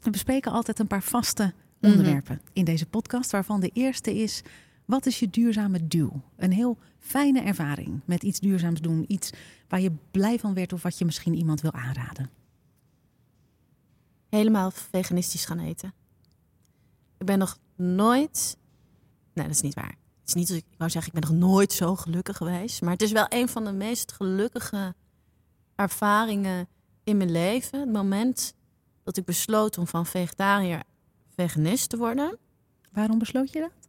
[0.00, 1.90] We bespreken altijd een paar vaste Mhm.
[1.90, 3.30] onderwerpen in deze podcast.
[3.30, 4.42] Waarvan de eerste is,
[4.84, 6.20] wat is je duurzame doel?
[6.36, 9.04] Een heel fijne ervaring met iets duurzaams doen.
[9.08, 9.30] Iets
[9.68, 12.30] waar je blij van werd of wat je misschien iemand wil aanraden.
[14.28, 15.92] helemaal veganistisch gaan eten.
[17.18, 18.56] Ik ben nog nooit.
[19.32, 19.94] Nee, dat is niet waar.
[20.32, 22.82] Is niet dat ik, ik wou zeggen, ik ben nog nooit zo gelukkig geweest.
[22.82, 24.94] Maar het is wel een van de meest gelukkige
[25.74, 26.68] ervaringen
[27.04, 27.80] in mijn leven.
[27.80, 28.54] Het moment
[29.02, 30.82] dat ik besloot om van vegetariër
[31.34, 32.38] veganist te worden.
[32.92, 33.88] Waarom besloot je dat?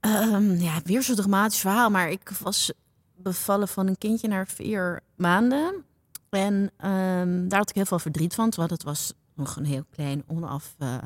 [0.00, 1.90] Ehm, ja, weer zo'n dramatisch verhaal.
[1.90, 2.72] Maar ik was
[3.16, 5.84] bevallen van een kindje na vier maanden.
[6.28, 8.52] En ehm, daar had ik heel veel verdriet van.
[8.56, 10.98] Want het was nog een heel klein, onaf eh,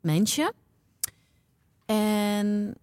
[0.00, 0.52] mensje.
[1.86, 2.76] En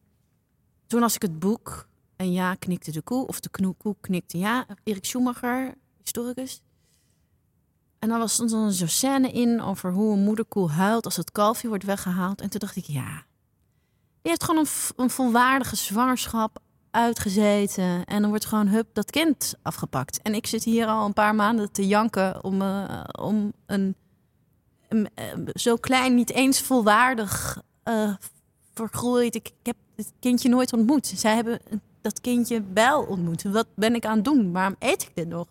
[0.90, 1.88] toen las ik het boek.
[2.16, 3.28] En ja, knikte de koe.
[3.28, 4.66] Of de knoe- koe knikte ja.
[4.84, 6.62] Erik Schumacher, historicus.
[8.00, 11.32] En dan was stond er zo'n scène in over hoe een moederkoe huilt als het
[11.32, 12.42] kalfje wordt weggehaald.
[12.42, 13.24] En toen dacht ik, ja,
[14.22, 16.60] die heeft gewoon een, een volwaardige zwangerschap
[16.92, 18.06] uitgezeten.
[18.06, 20.22] En dan wordt gewoon hup dat kind afgepakt.
[20.22, 23.96] En ik zit hier al een paar maanden te janken om, eh, om een,
[25.16, 28.14] eh, zo klein, niet eens volwaardig eh,
[28.74, 29.36] vergroeid.
[29.36, 29.76] Ik heb
[30.06, 31.08] het kindje nooit ontmoet.
[31.16, 31.60] Zij hebben
[32.02, 33.44] dat kindje wel ontmoet.
[33.44, 34.52] Wat ben ik aan het doen?
[34.52, 35.48] Waarom eet ik dit nog?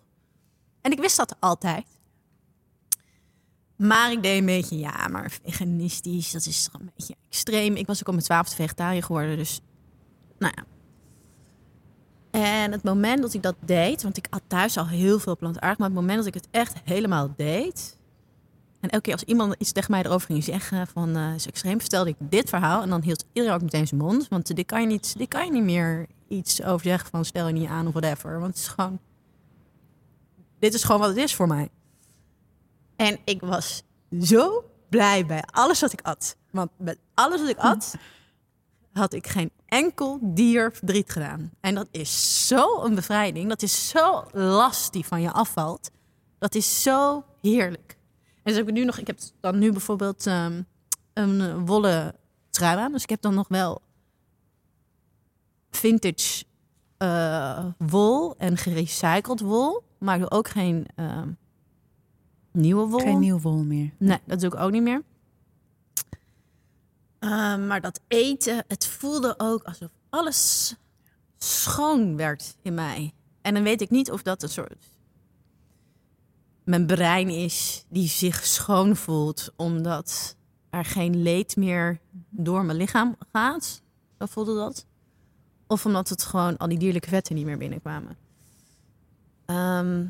[0.81, 1.85] En ik wist dat altijd.
[3.77, 7.77] Maar ik deed een beetje, ja, maar veganistisch, dat is een beetje extreem.
[7.77, 9.61] Ik was ook op mijn twaalfde vegetariër geworden, dus
[10.39, 10.65] nou ja.
[12.31, 15.79] En het moment dat ik dat deed, want ik had thuis al heel veel plantaardig,
[15.79, 17.98] maar het moment dat ik het echt helemaal deed.
[18.81, 21.81] En elke keer als iemand iets tegen mij erover ging zeggen van eh is extreem,
[21.81, 24.29] vertelde ik dit verhaal en dan hield iedereen ook meteen zijn mond.
[24.29, 27.47] Want dit kan je niet, dit kan je niet meer iets over zeggen van stel
[27.47, 28.41] je niet aan of whatever.
[28.41, 28.99] Want het is gewoon,
[30.59, 31.68] dit is gewoon wat het is voor mij.
[32.97, 33.83] En ik was
[34.20, 36.37] zo blij bij alles wat ik at.
[36.51, 37.95] Want met alles wat ik at,
[38.93, 41.51] had ik geen enkel dier verdriet gedaan.
[41.61, 43.49] En dat is zo een bevrijding.
[43.49, 45.91] Dat is zo last die van je afvalt.
[46.39, 47.98] Dat is zo heerlijk.
[48.49, 50.63] Dus heb ik nu nog, ik heb dan nu bijvoorbeeld ehm,
[51.13, 52.15] een eh, wollen
[52.51, 52.93] trui aan.
[52.93, 53.83] Dus ik heb dan nog wel
[55.71, 56.45] vintage
[56.97, 59.83] eh, wol en gerecycled wol.
[59.99, 61.29] Maar ik doe ook geen ehm,
[62.53, 63.01] nieuwe wol.
[63.01, 63.93] Geen nieuw wol meer.
[63.99, 65.03] Nee, dat doe ik ook niet meer.
[67.19, 70.75] Ehm, maar dat eten, het voelde ook alsof alles
[71.39, 73.13] schoon werd in mij.
[73.43, 74.98] En dan weet ik niet of dat een soort
[76.69, 80.37] mijn brein is die zich schoon voelt, omdat
[80.71, 82.01] er geen leed meer
[82.31, 83.83] door mijn lichaam gaat.
[84.19, 84.87] Zo voelde dat.
[85.66, 88.16] Of omdat het gewoon al die dierlijke vetten niet meer binnenkwamen.
[89.47, 90.05] Ehm,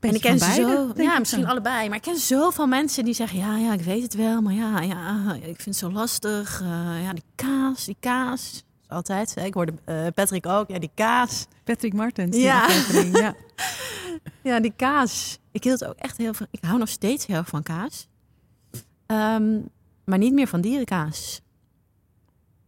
[0.00, 1.88] en ik ken beide, zo, ja, misschien allebei.
[1.88, 4.80] Maar ik ken zoveel mensen die zeggen: ja, ja, ik weet het wel, maar ja,
[4.80, 6.60] ja, ik vind het zo lastig.
[6.60, 8.64] Eh, ja, die kaas, die kaas.
[8.88, 9.36] Altijd.
[9.36, 10.68] Ik hoorde eh, Patrick ook.
[10.68, 11.46] Ja, die kaas.
[11.64, 12.36] Patrick Martens.
[12.36, 12.68] Ja.
[13.12, 13.34] ja.
[14.42, 15.38] Ja, die kaas.
[15.50, 16.46] Ik hield ook echt heel veel.
[16.50, 18.08] Ik hou nog steeds heel erg van kaas.
[19.06, 19.60] Ehm,
[20.04, 21.40] maar niet meer van dierenkaas.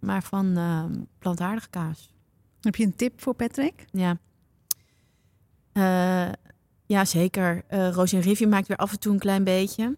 [0.00, 2.14] Maar van ehm, plantaardige kaas.
[2.60, 3.84] Heb je een tip voor Patrick?
[3.90, 4.18] Ja.
[5.72, 6.32] Eh,
[6.86, 7.62] ja, zeker.
[7.68, 9.96] Eh Roos en Rivier maakt weer af en toe een klein beetje.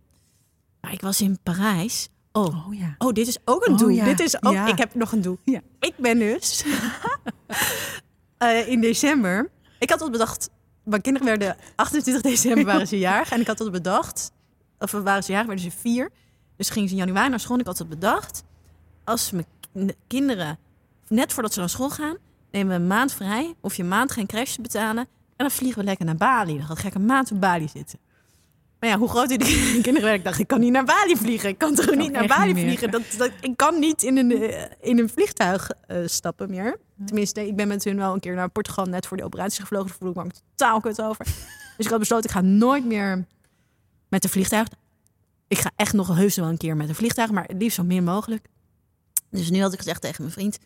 [0.81, 2.09] Maar ik was in Parijs.
[2.33, 2.95] Oh, Oh ja.
[2.99, 3.89] oh dit is ook een Oh, doel.
[3.89, 4.05] ja.
[4.05, 4.67] Dit is ook, Ja.
[4.67, 5.39] Ik heb nog een doel.
[5.45, 5.61] Ja.
[5.81, 6.65] Ik ben dus
[8.39, 9.51] eh, in december.
[9.79, 10.51] Ik had al bedacht.
[10.89, 13.30] Mijn kinderen werden 28 december waren ze jarig.
[13.30, 14.32] En ik had al bedacht.
[14.78, 16.11] Of waren ze jarig, werden ze vier.
[16.57, 17.59] Dus gingen ze in januari naar school.
[17.59, 18.45] Ik had het bedacht.
[19.05, 20.59] Als mijn ki- kinderen
[21.09, 22.16] net voordat ze naar school gaan,
[22.51, 23.55] nemen we een maand vrij.
[23.61, 25.03] Of je maand geen crash betalen.
[25.36, 26.57] En dan vliegen we lekker naar Bali.
[26.66, 27.99] Dan ga ik een maand op Bali zitten.
[28.81, 29.39] Maar ja, hoe groot die
[29.83, 31.49] kinderen werden, ik dacht, ik kan niet naar Bali vliegen.
[31.49, 32.91] Ik kan toch niet naar Bali niet vliegen?
[32.91, 36.79] Dat, dat, ik kan niet in een, eh, in een vliegtuig eh, stappen meer.
[37.07, 39.89] Tenminste, ik ben met hun wel een keer naar Portugal net voor de operatie gevlogen.
[39.89, 41.24] Daar voel ik me totaal kut over.
[41.76, 43.26] Dus ik had besloten, ik ga nooit meer
[44.09, 44.68] met een vliegtuig.
[45.49, 47.85] Ik ga echt nog heus wel een keer met een vliegtuig, maar het liefst zo
[47.85, 48.47] min mogelijk.
[49.31, 50.59] Dus nu had ik gezegd tegen mijn vriend,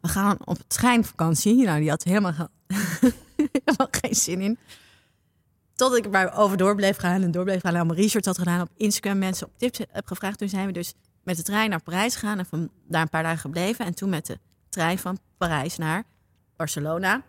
[0.00, 1.64] we gaan op treinvakantie.
[1.64, 2.32] Nou, die had helemaal,
[3.36, 4.58] helemaal geen zin in.
[5.80, 7.70] Tot ik maar over door bleef gaan en door bleef gaan.
[7.72, 9.18] En allemaal research had gedaan op Instagram.
[9.18, 10.38] Mensen op tips heb gevraagd.
[10.38, 12.38] Toen zijn we dus met de trein naar Parijs gegaan.
[12.38, 13.84] En van daar een paar dagen gebleven.
[13.84, 16.04] En toen met de trein van Parijs naar
[16.56, 17.22] Barcelona.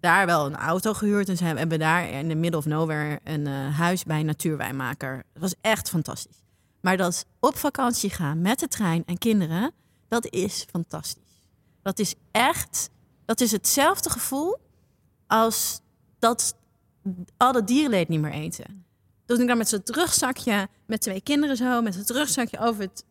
[0.00, 1.28] Daar wel een auto gehuurd.
[1.28, 4.26] En zijn we hebben daar in de middle of nowhere een eh, huis bij een
[4.26, 5.16] natuurwijnmaker.
[5.32, 6.42] Het was echt fantastisch.
[6.80, 9.72] Maar dat op vakantie gaan met de trein en kinderen,
[10.08, 11.48] dat is fantastisch.
[11.82, 12.90] Dat is echt,
[13.24, 14.58] dat is hetzelfde gevoel
[15.26, 15.80] als
[16.18, 16.58] dat
[17.36, 18.84] al dat dierenleed niet meer eten.
[19.26, 23.04] Toen ik dan met zo'n terugzakje, met twee kinderen zo, met zo'n terugzakje over het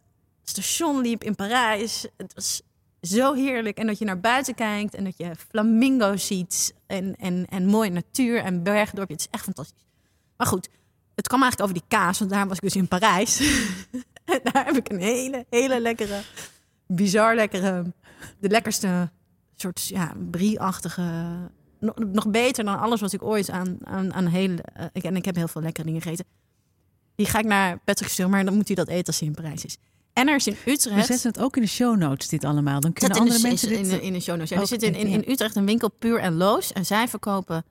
[0.44, 2.08] station liep in Parijs.
[2.18, 2.62] Het was
[3.02, 3.78] zo heerlijk.
[3.78, 7.90] En dat je naar buiten kijkt en dat je flamingo's ziet en, en, en mooie
[7.90, 9.14] natuur en bergdorpje.
[9.14, 9.86] Het is echt fantastisch.
[10.38, 10.70] Maar goed,
[11.16, 13.40] het kwam eigenlijk over die kaas, want daar was ik dus in Parijs.
[14.26, 16.22] en daar heb ik een hele, hele lekkere,
[16.88, 17.94] bizar lekkere,
[18.40, 19.10] de lekkerste
[19.56, 21.04] soort ja, brie-achtige
[21.80, 24.56] nog, nog beter dan alles wat ik ooit aan, aan, aan heel...
[24.56, 26.26] eh, ik, en ik heb heel veel lekkere dingen gegeten.
[27.16, 29.34] Die ga ik naar Patrick sturen, maar dan moet hij dat eten als hij in
[29.34, 29.78] Parijs is.
[30.14, 31.08] En er is in We Utrecht...
[31.08, 32.80] zetten het ook in de show notes, dit allemaal.
[32.80, 33.88] Dan kunnen de, andere mensen dit...
[33.88, 34.50] in, in de show notes.
[34.50, 36.74] Ja, er ook zit in, in, in, Utrecht een winkel Puur en Loos.
[36.74, 37.66] En zij verkopen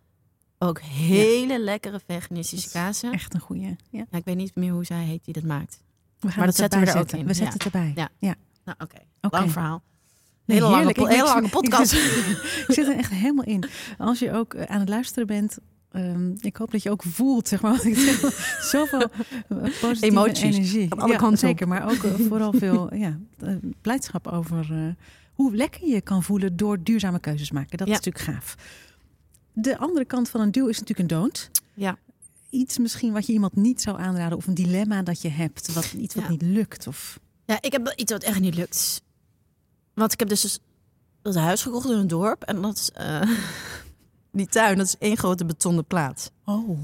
[0.59, 3.13] ook hele lekkere veganistische kazen.
[3.13, 3.63] Echt een goeie.
[3.63, 3.77] Ja.
[3.91, 5.83] Ja, ik weet niet meer hoe zij heet die dat maakt.
[6.19, 7.19] We gaan Maar dat zetten we er ook zetten.
[7.19, 7.27] in.
[7.27, 7.93] We zetten het erbij.
[7.95, 8.09] Ja.
[8.19, 8.35] ja.
[8.65, 8.99] Nou, oké.
[9.21, 9.37] Oké.
[9.37, 9.83] Lang verhaal.
[10.49, 10.97] Nee, hele heerlijk.
[10.99, 11.93] hele ik- lange ik- podcast.
[12.69, 13.65] Ik zit er echt helemaal in.
[13.99, 15.59] Als je ook eh, aan het luisteren bent,
[15.93, 18.21] ehm, ik hoop dat je ook voelt, zeg maar, ik zeg.
[18.71, 19.09] Zoveel eh,
[19.59, 20.89] positieve Emoties, energie.
[20.89, 23.19] van alle ja, kanten zeker, maar ook eh, vooral veel ja,
[23.81, 24.95] blijdschap over
[25.33, 27.79] hoe lekker je kan voelen door duurzame keuzes maken.
[27.79, 27.93] Dat Ja.
[27.99, 28.55] is natuurlijk gaaf.
[29.53, 31.51] De andere kant van een duw is natuurlijk een don't.
[31.75, 31.97] Ja.
[32.51, 35.93] Iets misschien wat je iemand niet zou aanraden of een dilemma dat je hebt, wat,
[35.99, 36.31] iets wat Ja.
[36.31, 36.87] niet lukt.
[36.87, 37.19] Of...
[37.45, 39.03] Ja, ik heb iets wat echt niet lukt.
[39.99, 40.59] Want ik heb dus
[41.23, 42.43] dat huis gekocht in een dorp.
[42.43, 43.23] En dat is, eh,
[44.33, 46.33] die tuin, dat is één grote betonnen plaat.
[46.45, 46.79] Oh,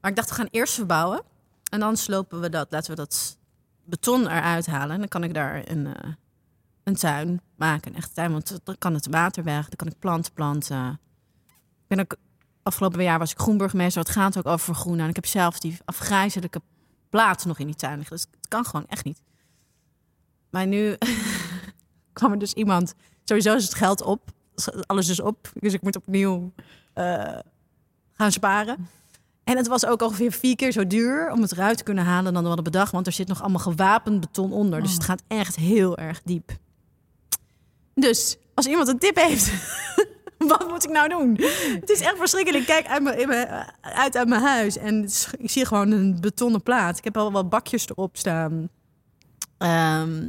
[0.00, 1.22] Maar ik dacht, we gaan eerst verbouwen.
[1.70, 3.38] En dan slopen we dat, laten we dat
[3.84, 4.90] beton eruit halen.
[4.90, 6.10] En dan kan ik daar een, eh,
[6.84, 8.32] een tuin maken, een echte tuin.
[8.32, 11.00] Want dan kan het water weg, dan kan ik planten planten.
[11.80, 12.16] Ik ben ook,
[12.62, 14.02] afgelopen jaar was ik groenburgemeester.
[14.02, 15.02] Het gaat ook over vergroenen.
[15.02, 16.60] En ik heb zelf die afgrijzelijke
[17.10, 18.16] plaat nog in die tuin liggen.
[18.16, 19.22] Dus het kan gewoon echt niet.
[20.50, 20.96] Maar nu
[22.18, 22.94] kwam er dus iemand...
[23.24, 24.20] Sowieso is het geld op.
[24.86, 25.50] Alles is op.
[25.54, 26.52] Dus ik moet opnieuw
[26.94, 27.38] eh,
[28.14, 28.88] gaan sparen.
[29.44, 32.32] En het was ook ongeveer vier keer zo duur om het eruit te kunnen halen
[32.32, 32.92] dan we hadden bedacht.
[32.92, 34.80] Want er zit nog allemaal gewapend beton onder.
[34.80, 34.96] Dus Oh.
[34.96, 36.50] het gaat echt heel erg diep.
[37.94, 39.52] Dus als iemand een tip heeft,
[40.50, 41.36] wat moet ik nou doen?
[41.80, 42.62] Het is echt verschrikkelijk.
[42.62, 45.08] Ik kijk uit, mijn, mijn- uit uit mijn huis en
[45.38, 46.98] ik zie gewoon een betonnen plaat.
[46.98, 48.68] Ik heb al wat bakjes erop staan.
[49.58, 50.26] Ehm,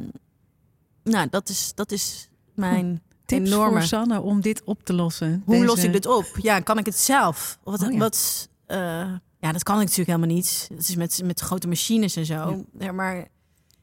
[1.04, 3.72] nou, dat is, dat is mijn tips enorme...
[3.72, 5.42] voor Sanne om dit op te lossen.
[5.46, 6.26] Hoe Deze- los ik dit op?
[6.42, 7.58] Ja, kan ik het zelf?
[7.64, 7.98] Wat, Oh ja.
[7.98, 8.78] wat, eh,
[9.40, 10.68] ja, dat kan ik natuurlijk helemaal niet.
[10.74, 12.66] Het is met, met grote machines en zo.
[12.80, 12.92] Ja.
[12.92, 13.28] maar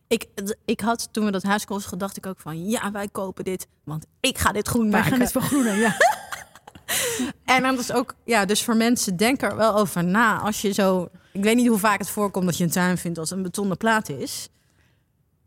[0.09, 0.27] ik,
[0.65, 2.69] ik had toen we dat huis kochten, gedacht ik ook van...
[2.69, 5.11] ja, wij kopen dit, want ik ga dit groen Wij maken.
[5.11, 5.97] gaan dit vergroenen, ja.
[7.45, 10.39] En dan is ook, ja, dus voor mensen, denk er wel over na.
[10.39, 13.19] Als je zo, ik weet niet hoe vaak het voorkomt dat je een tuin vindt
[13.19, 14.49] als een betonnen plaat is.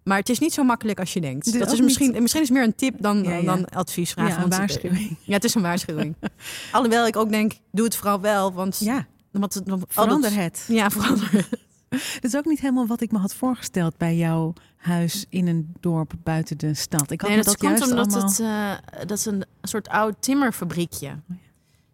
[0.09, 1.45] Maar het is niet zo makkelijk als je denkt.
[1.47, 3.41] Is Dat is misschien, niet- misschien is het meer een tip dan, Ja, ja.
[3.41, 4.29] dan adviesvraag.
[4.29, 5.17] Ja, een waarschuwing.
[5.21, 6.15] Ja, het is een waarschuwing.
[6.71, 8.53] Alhoewel ik ook denk, doe het vooral wel.
[8.53, 10.65] Want Ja, want het, verander het.
[10.67, 11.49] Ja, verander het.
[12.21, 15.73] Dat is ook niet helemaal wat ik me had voorgesteld bij jouw huis in een
[15.79, 17.11] dorp buiten de stad.
[17.11, 18.29] Ik had Nee, dat, dat, komt omdat allemaal...
[18.29, 21.07] het, eh, dat is een soort oud timmerfabriekje.
[21.07, 21.35] Oh.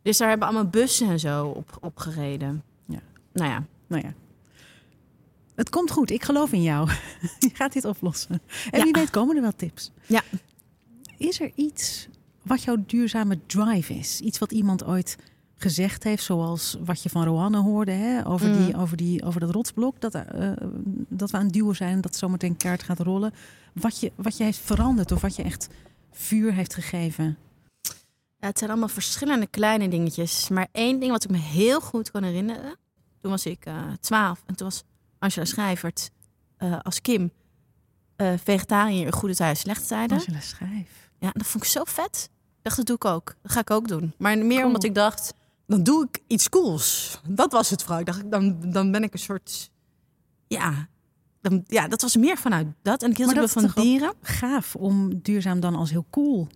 [0.02, 2.64] Dus daar hebben allemaal bussen en zo op, opgereden.
[2.86, 3.00] Ja.
[3.34, 4.14] Nou ja, Nou ja.
[5.56, 6.90] Het komt goed, ik geloof in jou.
[7.40, 8.42] Je gaat dit oplossen.
[8.72, 8.84] En Ja.
[8.84, 9.92] wie weet komen er wel tips.
[10.08, 10.22] Ja.
[11.18, 12.08] Is er iets
[12.44, 14.22] wat jouw duurzame drive is?
[14.22, 15.18] Iets wat iemand ooit
[15.58, 18.28] gezegd heeft, zoals wat je van Roanne hoorde, hè?
[18.28, 18.66] Over, Mm.
[18.66, 20.52] die, over, die, over dat rotsblok, dat, eh,
[21.10, 23.34] dat we aan het duwen zijn, dat zometeen kaart gaat rollen.
[23.74, 25.68] Wat je, wat je heeft veranderd of wat je echt
[26.12, 27.38] vuur heeft gegeven.
[28.38, 30.50] Ja, het zijn allemaal verschillende kleine dingetjes.
[30.50, 32.76] Maar één ding wat ik me heel goed kan herinneren.
[33.22, 34.84] Toen was ik eh, twaalf en toen was
[35.26, 36.12] Angela Schrijvert
[36.58, 37.32] eh, als Kim
[38.16, 40.18] eh, vegetariër goede tijden, slechte tijden.
[40.18, 41.10] Angela Schrijf.
[41.20, 42.30] Ja, dat vond ik zo vet.
[42.58, 43.36] Ik dacht, dat doe ik ook.
[43.42, 44.14] Dat ga ik ook doen.
[44.18, 44.66] Maar meer Cool.
[44.66, 45.34] omdat ik dacht,
[45.68, 47.20] dan doe ik iets cools.
[47.28, 48.00] Dat was het vooral.
[48.00, 49.72] Ik dacht, dan, dan ben ik een soort...
[50.48, 50.88] Ja,
[51.42, 53.04] dan, ja, dat was meer vanuit dat.
[53.04, 54.14] En ik hield wel is van dieren.
[54.22, 56.48] Gaaf om duurzaam dan als heel cool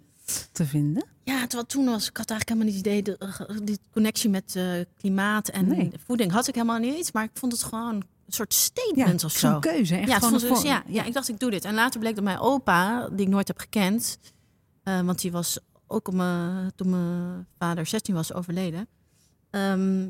[0.52, 1.06] te vinden.
[1.24, 4.30] Ja, terwijl toen was ik had eigenlijk helemaal niet het idee, de, eh, die connectie
[4.30, 4.60] met
[4.98, 5.92] klimaat en Nee.
[6.06, 7.14] voeding had ik helemaal niet.
[7.14, 9.60] Maar ik vond het gewoon een soort statement of zo.
[9.60, 9.96] keuze.
[9.96, 11.66] Echt ja, het gewoon ik dus, ja, ja, ik dacht ik doe dit.
[11.66, 14.20] En later bleek dat mijn opa, die ik nooit heb gekend,
[14.84, 16.22] eh, want die was ook om,
[16.76, 18.88] toen mijn vader 16 was overleden,
[19.50, 20.10] ehm,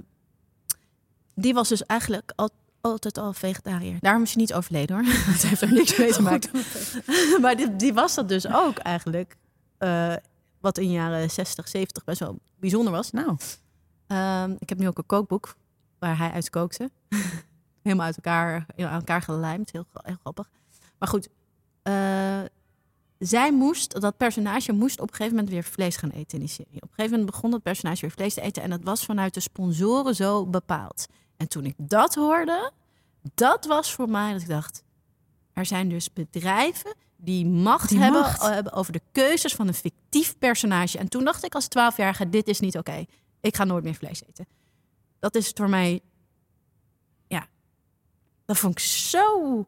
[1.36, 2.49] die was dus eigenlijk al,
[2.82, 3.97] altijd al vegetariër.
[3.99, 5.05] Daarom is hij niet overleden hoor.
[5.34, 6.49] Dat heeft er niks mee te maken.
[7.41, 9.38] maar die, die was dat dus ook eigenlijk.
[9.78, 10.13] eh,
[10.59, 13.11] wat in de jaren 60, 70 best wel bijzonder was.
[13.11, 13.38] Nou,
[14.07, 15.55] Ehm, ik heb nu ook een kookboek
[15.99, 16.89] waar hij uit kookte.
[17.89, 19.71] Helemaal uit elkaar, aan elkaar gelijmd.
[19.71, 20.49] Heel, heel grappig.
[20.99, 21.29] Maar goed,
[21.81, 22.41] eh,
[23.19, 26.53] zij moest, dat personage moest op een gegeven moment weer vlees gaan eten in die
[26.53, 26.75] serie.
[26.75, 28.63] Op een gegeven moment begon dat personage weer vlees te eten.
[28.63, 31.05] En dat was vanuit de sponsoren zo bepaald.
[31.37, 32.71] En toen ik dat hoorde,
[33.33, 34.83] dat was voor mij dat ik dacht...
[35.53, 38.41] Er zijn dus bedrijven die macht, Die hebben, macht.
[38.41, 40.97] eh, hebben over de keuzes van een fictief personage.
[40.97, 43.05] En toen dacht ik als twaalfjarige, dit is niet oké.
[43.41, 44.47] Ik ga nooit meer vlees eten.
[45.19, 46.01] Dat is voor mij...
[48.50, 49.66] Dat vond ik zo...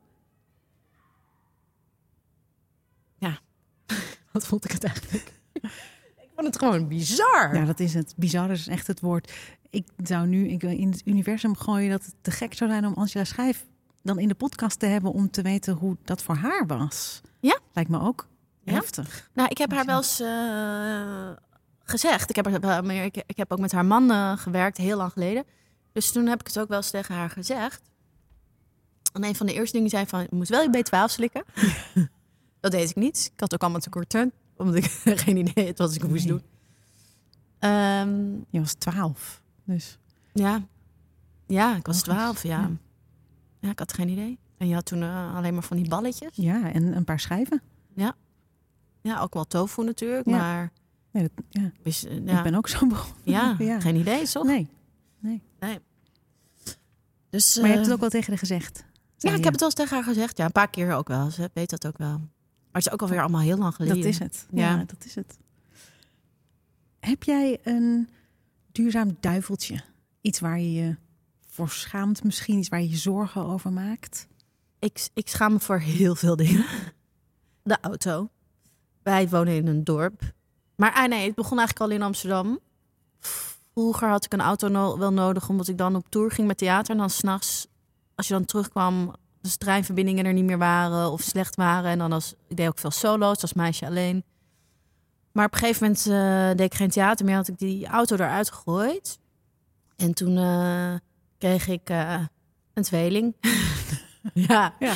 [3.17, 3.39] Ja,
[4.33, 5.33] wat vond ik het eigenlijk?
[6.23, 7.55] ik vond het gewoon bizar.
[7.55, 8.13] ja, dat is het.
[8.17, 9.33] Bizar is echt het woord.
[9.69, 12.85] Ik zou nu ik, wil in het universum gooien dat het te gek zou zijn
[12.85, 13.65] om Angela Schijf
[14.03, 17.21] dan in de podcast te hebben om te weten hoe dat voor haar was.
[17.39, 17.59] Ja.
[17.73, 18.27] Lijkt me ook
[18.63, 18.73] Ja.
[18.73, 19.29] heftig.
[19.33, 21.43] Nou, ik heb haar wel eens eh,
[21.83, 22.29] gezegd.
[22.29, 25.43] Ik heb, ik, ik heb ook met haar man gewerkt, heel lang geleden.
[25.91, 27.90] Dus toen heb ik het ook wel eens tegen haar gezegd.
[29.11, 31.43] En een van de eerste dingen zei van, je moet wel je B12 slikken.
[32.59, 33.29] dat deed ik niet.
[33.33, 34.83] Ik had ook allemaal tekorten, omdat ik
[35.25, 36.33] geen idee had wat ik moest Nee.
[36.33, 36.41] doen.
[37.59, 39.41] Ehm, Je was twaalf.
[39.63, 39.97] Dus
[40.33, 40.63] ja.
[41.47, 42.59] ja, ik was Logisch, twaalf, ja.
[42.59, 42.69] ja.
[43.59, 43.69] ja.
[43.69, 44.39] ik had geen idee.
[44.57, 46.29] En je had toen eh, alleen maar van die balletjes.
[46.35, 47.61] ja, en een paar schijven.
[49.03, 50.37] Ja, ook wel tofu natuurlijk, Ja.
[50.37, 50.71] maar...
[51.11, 51.71] Nee, dat, ja.
[52.25, 53.23] ja, Ik ben ook zo begonnen.
[53.31, 53.79] ja, ja.
[53.79, 54.43] geen idee, toch?
[54.45, 54.67] Nee.
[57.29, 58.83] Dus, Maar je hebt eh, het ook wel tegen haar gezegd.
[59.29, 60.37] Ja, ik heb het wel eens tegen haar gezegd.
[60.37, 61.31] Ja, een paar keer ook wel.
[61.31, 62.17] Ze weet dat ook wel.
[62.17, 63.97] Maar het is ook alweer allemaal heel lang geleden.
[63.97, 64.45] Dat is het.
[64.51, 64.69] Ja.
[64.69, 64.83] Ja.
[64.85, 65.37] dat is het.
[66.99, 68.09] Heb jij een
[68.71, 69.81] duurzaam duiveltje?
[70.21, 70.95] Iets waar je je
[71.47, 72.57] voor schaamt misschien?
[72.57, 74.27] Iets waar je je zorgen over maakt?
[74.79, 76.65] Ik, ik schaam me voor heel veel dingen.
[77.63, 78.29] De auto.
[79.03, 80.21] Wij wonen in een dorp.
[80.75, 82.59] Maar ah, nee, het begon eigenlijk al in Amsterdam.
[83.19, 86.57] Vroeger had ik een auto no- wel nodig, omdat ik dan op tour ging met
[86.57, 86.91] theater.
[86.91, 87.67] En dan s'nachts,
[88.21, 91.91] als je dan terugkwam, dus treinverbindingen er niet meer waren of slecht waren.
[91.91, 94.23] En dan als, ik deed ook veel solo's als meisje alleen.
[95.31, 98.15] Maar op een gegeven moment eh, deed ik geen theater meer, had ik die auto
[98.15, 99.19] eruit gegooid.
[99.95, 100.93] En toen eh,
[101.37, 102.19] kreeg ik eh,
[102.73, 103.35] een tweeling.
[104.33, 104.73] ja.
[104.79, 104.93] Ja.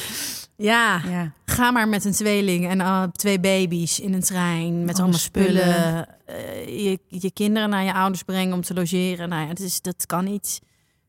[0.58, 4.94] Ja, Ja, ga maar met een tweeling en uh, twee baby's in een trein met
[4.94, 6.08] Alle allemaal spullen.
[6.28, 6.84] spullen.
[6.84, 9.30] Je, je kinderen naar je ouders brengen om te logeren.
[9.30, 10.62] Nou ja, is, dat kan niet.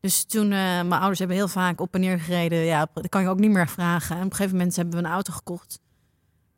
[0.07, 2.57] Dus toen, eh, mijn ouders hebben heel vaak op en neer gereden.
[2.57, 4.15] Ja, dat kan je ook niet meer vragen.
[4.15, 5.79] En op een gegeven moment hebben we een auto gekocht.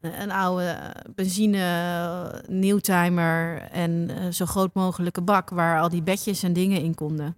[0.02, 6.44] Eh, Een oude eh, benzine nieuwtimer en zo groot mogelijke bak waar al die bedjes
[6.44, 7.36] en dingen in konden.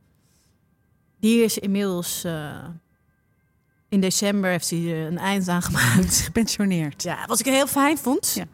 [1.20, 2.26] Die is inmiddels
[3.90, 6.16] in december heeft hij een eind aan gemaakt.
[6.28, 7.04] gepensioneerd.
[7.04, 8.34] Ja, wat ik heel fijn vond.
[8.34, 8.46] Ja.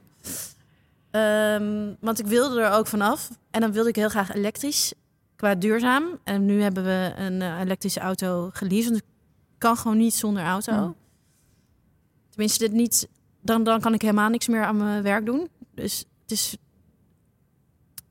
[1.12, 3.30] Ehm, want ik wilde er ook vanaf.
[3.52, 4.94] En dan wilde ik heel graag elektrisch,
[5.38, 6.04] qua duurzaam.
[6.24, 8.90] En nu hebben we een eh, elektrische auto geleased.
[8.90, 9.08] Want ik
[9.58, 10.74] kan gewoon niet zonder auto.
[10.74, 10.96] Hmm.
[12.30, 13.08] Tenminste, dit niet
[13.42, 15.48] dan, dan kan ik helemaal niks meer aan mijn werk doen.
[15.76, 16.58] Dus het is.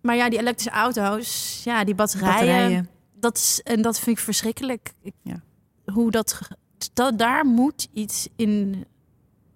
[0.00, 2.88] Maar ja, die elektrische auto's, ja, die batterijen, Batterijen.
[3.14, 4.92] dat is en dat vind ik verschrikkelijk.
[5.02, 5.42] Ik- Ja.
[5.92, 6.40] Hoe dat,
[6.92, 8.84] dat daar moet iets in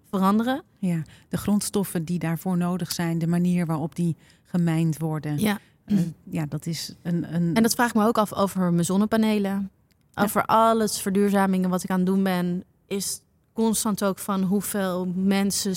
[0.09, 0.63] veranderen.
[0.79, 5.39] Ja, de grondstoffen die daarvoor nodig zijn, de manier waarop die gemijnd worden.
[5.39, 5.59] Ja.
[5.97, 7.35] Eh, ja, dat is een.
[7.35, 9.71] een En dat vraag ik me ook af over mijn zonnepanelen.
[10.15, 13.21] Over alles verduurzamingen wat ik aan het doen ben, is
[13.53, 15.75] constant ook van hoeveel mensen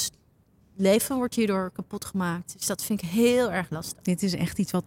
[0.77, 2.53] leven wordt hierdoor kapot gemaakt.
[2.57, 4.03] Dus dat vind ik heel erg lastig.
[4.03, 4.85] Dit is echt iets wat,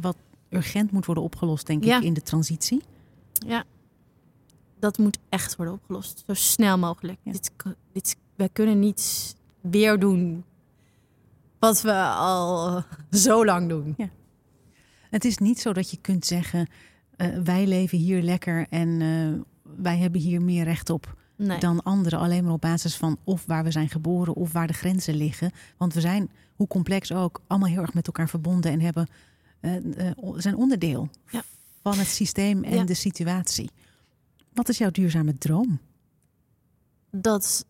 [0.00, 0.16] wat
[0.48, 1.96] urgent moet worden opgelost, denk Ja.
[1.96, 2.82] ik, in de transitie.
[3.32, 3.64] Ja,
[4.78, 6.22] dat moet echt worden opgelost.
[6.26, 7.18] Zo snel mogelijk.
[7.22, 7.32] Ja.
[7.32, 7.50] Dit,
[7.92, 10.44] dit, wij kunnen niet weer doen
[11.58, 13.96] wat we al zo lang doen.
[15.12, 16.68] Het is niet zo dat je kunt zeggen:
[17.16, 19.40] eh, wij leven hier lekker en eh,
[19.82, 21.58] wij hebben hier meer recht op Nee.
[21.58, 22.18] dan anderen.
[22.18, 25.50] Alleen maar op basis van of waar we zijn geboren of waar de grenzen liggen.
[25.76, 29.08] Want we zijn, hoe complex ook, allemaal heel erg met elkaar verbonden en hebben,
[29.60, 29.72] eh,
[30.36, 31.42] zijn onderdeel Ja.
[31.82, 32.84] van het systeem en Ja.
[32.84, 33.70] de situatie.
[34.52, 35.78] Wat is jouw duurzame droom?
[37.10, 37.66] dat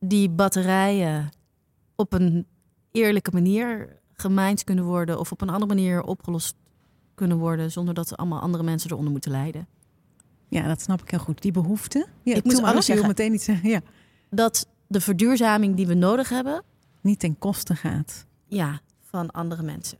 [0.00, 1.28] die batterijen
[1.96, 2.46] op een
[2.92, 6.54] eerlijke manier gemijnd kunnen worden of op een andere manier opgelost
[7.14, 9.66] kunnen worden zonder dat allemaal andere mensen eronder moeten lijden.
[10.48, 11.42] Ja, dat snap ik heel goed.
[11.42, 12.06] Die behoefte.
[12.22, 13.06] Ja, Ik moet alles zeggen.
[13.06, 13.68] meteen iets zeggen.
[13.68, 13.80] Ja.
[14.30, 16.62] Dat de verduurzaming die we nodig hebben,
[17.00, 18.26] Niet ten koste gaat.
[18.48, 19.98] ja, van andere mensen.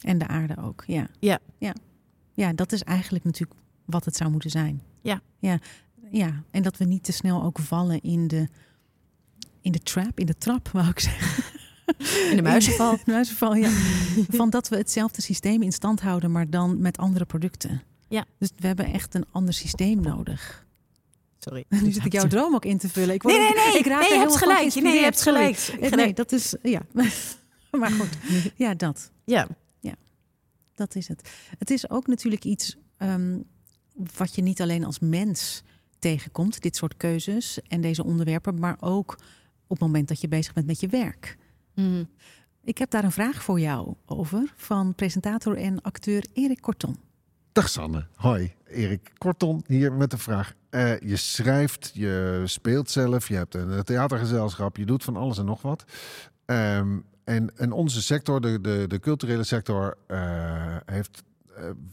[0.00, 0.84] En de aarde ook.
[0.86, 1.06] Ja.
[1.18, 1.38] Ja.
[1.58, 1.74] ja.
[2.32, 4.82] Ja, dat is eigenlijk natuurlijk wat het zou moeten zijn.
[5.02, 5.20] Ja.
[5.38, 5.58] Ja.
[6.10, 6.42] Ja.
[6.50, 8.48] En dat we niet te snel ook vallen in de,
[9.60, 11.57] in de trap, in de trap, wou ik zeggen.
[12.30, 12.92] In de muizenval.
[12.92, 13.70] In de muizenval, ja.
[14.28, 17.82] Van dat we hetzelfde systeem in stand houden, maar dan met andere producten.
[18.08, 18.24] Ja.
[18.38, 20.66] Dus we hebben echt een ander systeem nodig.
[21.38, 21.64] Sorry.
[21.82, 23.14] Nu zit ik jouw droom ook in te vullen.
[23.14, 23.78] Ik Nee, nee, nee.
[23.78, 24.74] Ik raak nee, je hebt gelijk.
[24.74, 25.76] Nee, je hebt gelijk.
[25.90, 26.80] Nee, dat is, ja.
[27.70, 28.18] maar goed,
[28.56, 29.10] ja, dat.
[29.24, 29.48] Ja.
[30.78, 31.30] Dat is het.
[31.58, 33.38] Het is ook natuurlijk iets ehm,
[34.16, 35.62] wat je niet alleen als mens
[35.98, 39.12] tegenkomt, dit soort keuzes en deze onderwerpen, maar ook
[39.66, 41.36] op het moment dat je bezig bent met je werk.
[41.78, 42.04] Mhm.
[42.64, 46.96] Ik heb daar een vraag voor jou over van presentator en acteur Erik Korton.
[47.52, 48.06] Dag Sanne.
[48.14, 50.54] Hoi, Erik Korton hier met de vraag.
[50.70, 55.44] Eh, je schrijft, je speelt zelf, je hebt een theatergezelschap, je doet van alles en
[55.44, 55.84] nog wat.
[56.44, 61.22] Ehm, en, en onze sector, de, de, de culturele sector, eh, heeft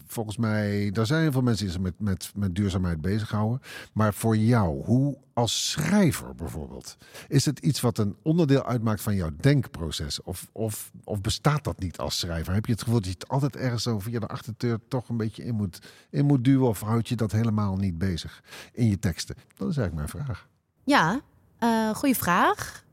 [0.08, 3.62] volgens mij, daar zijn heel veel mensen die zich met, met, met duurzaamheid bezighouden.
[3.94, 6.98] Maar voor jou, hoe als schrijver bijvoorbeeld,
[7.28, 10.22] is het iets wat een onderdeel uitmaakt van jouw denkproces?
[10.22, 12.54] Of, of, of bestaat dat niet als schrijver?
[12.54, 15.18] Heb je het gevoel dat je het altijd ergens zo via de achterdeur toch een
[15.18, 16.68] beetje in moet, in moet duwen?
[16.68, 18.44] Of houd je dat helemaal niet bezig
[18.74, 19.36] in je teksten?
[19.58, 20.48] Dat is eigenlijk mijn vraag.
[20.84, 21.22] Ja,
[21.60, 22.84] eh goede vraag.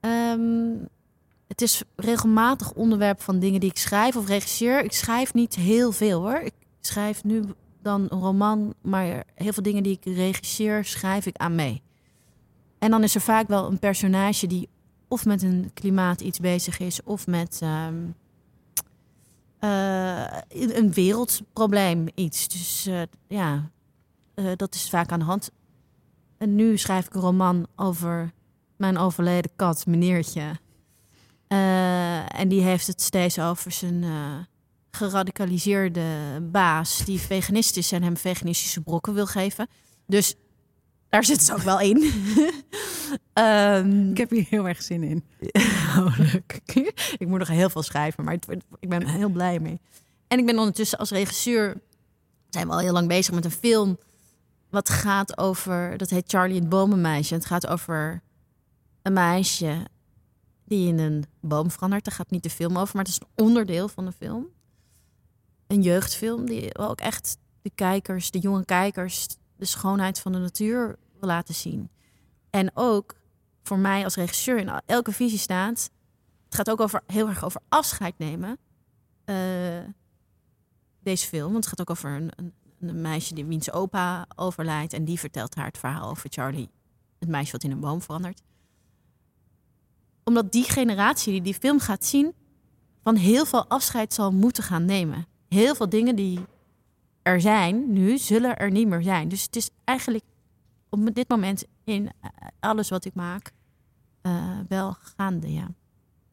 [0.00, 0.74] Ehm,
[1.52, 4.84] het is regelmatig onderwerp van dingen die ik schrijf of regisseer.
[4.84, 6.40] Ik schrijf niet heel veel hoor.
[6.40, 7.44] Ik schrijf nu
[7.82, 11.82] dan een roman, maar heel veel dingen die ik regisseer, schrijf ik aan mee.
[12.78, 14.68] En dan is er vaak wel een personage die
[15.08, 17.96] of met een klimaat iets bezig is, of met ehm,
[19.58, 22.48] eh, een wereldprobleem iets.
[22.48, 23.70] Dus eh, ja,
[24.34, 25.50] eh, dat is vaak aan de hand.
[26.38, 28.32] En nu schrijf ik een roman over
[28.76, 30.60] mijn overleden kat, meneertje.
[31.52, 34.38] Eh, en die heeft het steeds over zijn eh,
[34.90, 36.04] geradicaliseerde
[36.42, 37.04] baas...
[37.04, 39.68] die veganist is en hem veganistische brokken wil geven.
[40.06, 40.34] Dus
[41.08, 42.02] daar zit ze ook wel in.
[43.32, 45.24] Ehm, Ik heb hier heel erg zin in.
[45.98, 46.60] Oh, leuk.
[47.18, 48.46] ik moet nog heel veel schrijven, maar het
[48.80, 49.80] ik ben er heel blij mee.
[50.28, 51.80] En ik ben ondertussen als regisseur...
[52.50, 53.98] zijn we al heel lang bezig met een film...
[54.70, 55.96] wat gaat over...
[55.96, 57.34] dat heet Charlie het bomenmeisje.
[57.34, 58.22] Het gaat over
[59.02, 59.86] een meisje
[60.72, 62.04] die in een boom verandert.
[62.04, 64.46] Daar gaat niet de film over, maar het is een onderdeel van de film.
[65.66, 69.26] Een jeugdfilm die ook echt de kijkers, de jonge kijkers...
[69.56, 71.90] de schoonheid van de natuur wil laten zien.
[72.50, 73.14] En ook
[73.62, 75.90] voor mij als regisseur in elke visie staat.
[76.44, 78.58] Het gaat ook over, heel erg over afscheid nemen.
[79.24, 79.36] eh,
[81.00, 81.52] deze film.
[81.52, 84.92] Want het gaat ook over een, een, een meisje die wiens opa overlijdt.
[84.92, 86.70] En die vertelt haar het verhaal over Charlie.
[87.18, 88.42] Het meisje wat in een boom verandert.
[90.24, 92.32] Omdat die generatie die die film gaat zien...
[93.02, 95.26] van heel veel afscheid zal moeten gaan nemen.
[95.48, 96.40] Heel veel dingen die
[97.22, 99.28] er zijn nu, zullen er niet meer zijn.
[99.28, 100.24] Dus het is eigenlijk
[100.88, 103.52] op dit moment in eh, alles wat ik maak
[104.20, 105.68] eh, wel gaande, ja.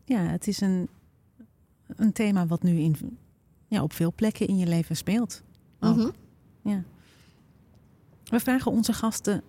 [0.06, 0.90] Ja, het is een,
[1.88, 3.18] een thema wat nu in,
[3.68, 5.44] ja, op veel plekken in je leven speelt.
[5.80, 6.10] Mhm.
[6.62, 6.84] Ja.
[8.24, 9.44] We vragen onze gasten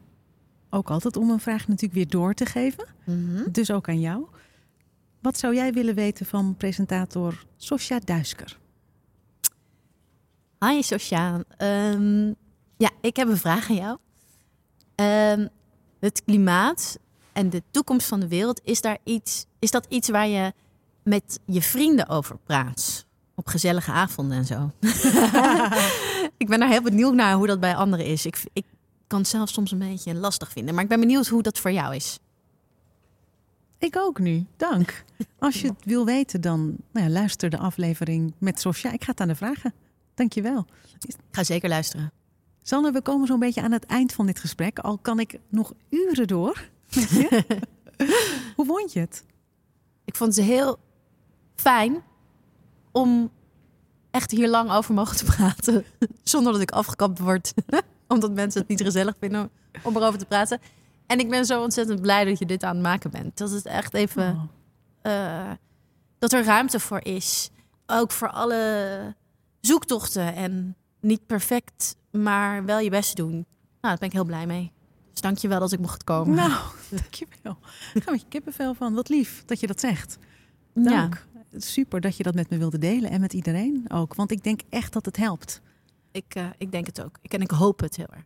[0.70, 2.84] ook altijd om een vraag natuurlijk weer door te geven.
[3.04, 3.50] Mhm.
[3.50, 4.26] Dus ook aan jou.
[5.20, 8.58] Wat zou jij willen weten van presentator Sosja Duisker?
[10.64, 11.44] Hi Sosjaan.
[11.56, 12.26] Ehm,
[12.76, 13.98] ja, ik heb een vraag aan jou.
[14.94, 15.46] Ehm,
[16.00, 16.98] het klimaat
[17.32, 20.52] en de toekomst van de wereld, is, daar iets, is dat iets waar je
[21.02, 23.06] met je vrienden over praat?
[23.34, 24.70] Op gezellige avonden en zo.
[26.42, 28.26] ik ben daar heel benieuwd naar hoe dat bij anderen is.
[28.26, 28.64] Ik, ik
[29.10, 31.72] kan het zelf soms een beetje lastig vinden, maar ik ben benieuwd hoe dat voor
[31.72, 32.18] jou is.
[33.78, 35.04] Ik ook nu, dank.
[35.38, 38.92] Als je het wil weten, dan nou ja, luister de aflevering met Sosja.
[38.92, 39.74] Ik ga het aan de vragen.
[40.14, 40.66] Dankjewel.
[41.00, 42.12] Ik ga zeker luisteren.
[42.62, 44.78] Sanne, we komen zo'n beetje aan het eind van dit gesprek.
[44.78, 46.68] Al kan ik nog uren door.
[48.56, 49.24] Hoe vond je het?
[50.04, 50.78] Ik vond het heel
[51.54, 52.02] fijn
[52.92, 53.30] om
[54.10, 55.84] echt hier lang over mogen te praten.
[56.22, 57.52] Zonder dat ik afgekapt word.
[58.14, 59.50] Omdat mensen het niet gezellig vinden
[59.82, 60.58] om erover te praten.
[61.06, 63.38] En ik ben zo ontzettend blij dat je dit aan het maken bent.
[63.38, 64.50] Dat het echt even.
[65.02, 65.12] Oh.
[65.12, 65.50] eh,
[66.18, 67.50] dat er ruimte voor is.
[67.86, 69.14] Ook voor alle
[69.60, 70.34] zoektochten.
[70.34, 73.32] En niet perfect, maar wel je best doen.
[73.32, 73.46] Nou,
[73.80, 74.72] daar ben ik heel blij mee.
[75.10, 76.36] Dus dank je wel dat ik mocht komen.
[76.36, 76.52] Nou,
[76.90, 77.58] dankjewel.
[77.94, 78.94] Ik ga met je kippenvel van.
[78.94, 80.18] Wat lief dat je dat zegt.
[80.74, 80.82] ja.
[80.82, 81.26] Dank.
[81.56, 84.14] Super dat je dat met me wilde delen en met iedereen ook.
[84.14, 85.60] Want ik denk echt dat het helpt.
[86.12, 87.18] Ik, eh, ik denk het ook.
[87.22, 88.24] Ik, en ik hoop het heel erg.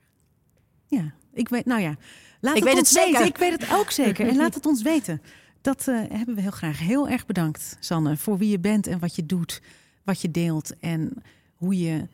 [0.87, 1.97] Ja, ik weet, nou ja,
[2.41, 3.13] laat Ik het weet ons het zeker.
[3.13, 3.27] weten.
[3.27, 4.29] Ik weet het ook zeker.
[4.29, 5.23] En laat het ons weten.
[5.61, 6.79] Dat eh, hebben we heel graag.
[6.79, 9.63] Heel erg bedankt, Sanne, voor wie je bent en wat je doet,
[10.03, 11.13] wat je deelt en
[11.55, 12.09] hoe je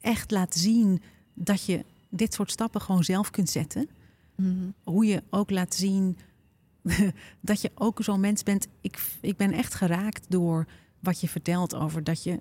[0.00, 1.02] echt laat zien
[1.34, 3.88] dat je dit soort stappen gewoon zelf kunt zetten.
[4.34, 4.70] Mhm.
[4.84, 6.18] Hoe je ook laat zien
[7.40, 8.66] dat je ook zo'n mens bent.
[8.80, 10.66] Ik, ik ben echt geraakt door
[11.00, 12.40] wat je vertelt over dat je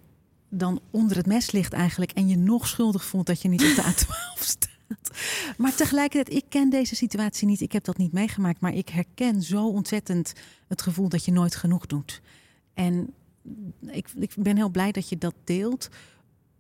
[0.50, 3.76] dan onder het mes ligt eigenlijk en je nog schuldig voelt dat je niet op
[3.76, 4.76] de A12 staat.
[5.58, 7.62] Maar tegelijkertijd, ik ken deze situatie niet.
[7.62, 10.34] Ik heb dat niet meegemaakt, maar ik herken zo ontzettend
[10.68, 12.22] het gevoel dat je nooit genoeg doet.
[12.74, 13.14] En
[13.82, 15.90] ik, ik ben heel blij dat je dat deelt.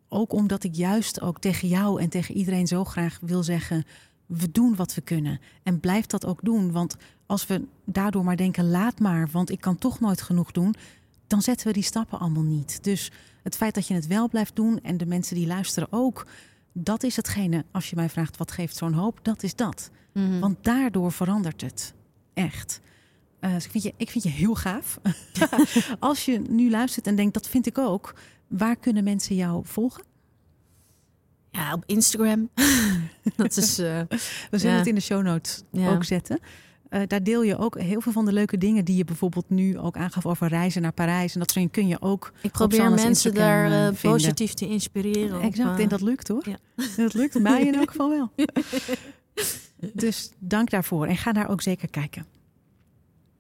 [0.08, 3.86] Ook omdat ik juist ook tegen jou en tegen iedereen zo graag wil zeggen:
[4.26, 5.40] we doen wat we kunnen.
[5.64, 6.72] En blijf dat ook doen.
[6.72, 10.76] Want als we daardoor maar denken: laat maar, want ik kan toch nooit genoeg doen.
[11.28, 12.84] Dan zetten we die stappen allemaal niet.
[12.84, 13.12] Dus
[13.48, 16.28] het feit dat je het wel blijft doen en de mensen die luisteren ook,
[16.74, 17.66] dat is hetgene.
[17.72, 19.90] Als je mij vraagt wat geeft zo'n hoop, dat is dat.
[20.14, 20.40] Mhm.
[20.40, 21.94] Want daardoor verandert het.
[22.34, 22.82] Echt.
[23.40, 25.00] Eh, dus ik, vind je, ik vind je heel gaaf.
[26.00, 28.14] Als je nu luistert en denkt, dat vind ik ook.
[28.48, 30.04] Waar kunnen mensen jou volgen?
[31.52, 32.50] Ja, op Instagram.
[33.36, 33.80] dat is.
[33.80, 34.02] eh,
[34.50, 34.78] We zullen Ja.
[34.80, 35.90] het in de show notes Ja.
[35.90, 36.40] ook zetten.
[36.90, 39.78] Eh, daar deel je ook heel veel van de leuke dingen die je bijvoorbeeld nu
[39.78, 41.34] ook aangaf over reizen naar Parijs.
[41.34, 42.32] En dat soort kun je ook.
[42.42, 45.38] ik probeer mensen Instagram, daar eh, eh, positief te inspireren.
[45.38, 46.50] op, exact, eh, en dat lukt hoor.
[46.50, 46.58] ja.
[46.96, 48.32] Dat lukt mij in elk geval wel.
[49.94, 52.26] Dus dank daarvoor en ga daar ook zeker kijken.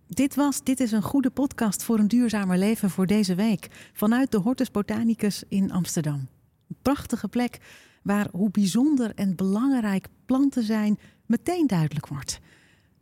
[0.07, 3.67] Dit was Dit is een goede podcast voor een duurzamer leven voor deze week.
[3.93, 6.27] Vanuit de Hortus Botanicus in Amsterdam.
[6.69, 7.59] Een prachtige plek
[8.03, 12.39] waar hoe bijzonder en belangrijk planten zijn meteen duidelijk wordt.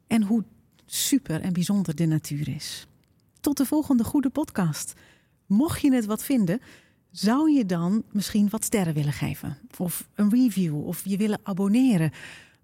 [0.08, 0.44] En hoe
[0.86, 2.88] super en bijzonder de natuur is.
[3.40, 4.94] Tot de volgende goede podcast.
[5.46, 6.62] Mocht je het wat vinden,
[7.12, 9.58] zou je dan misschien wat sterren willen geven?
[9.78, 10.88] Of een review?
[10.88, 12.12] Of je willen abonneren?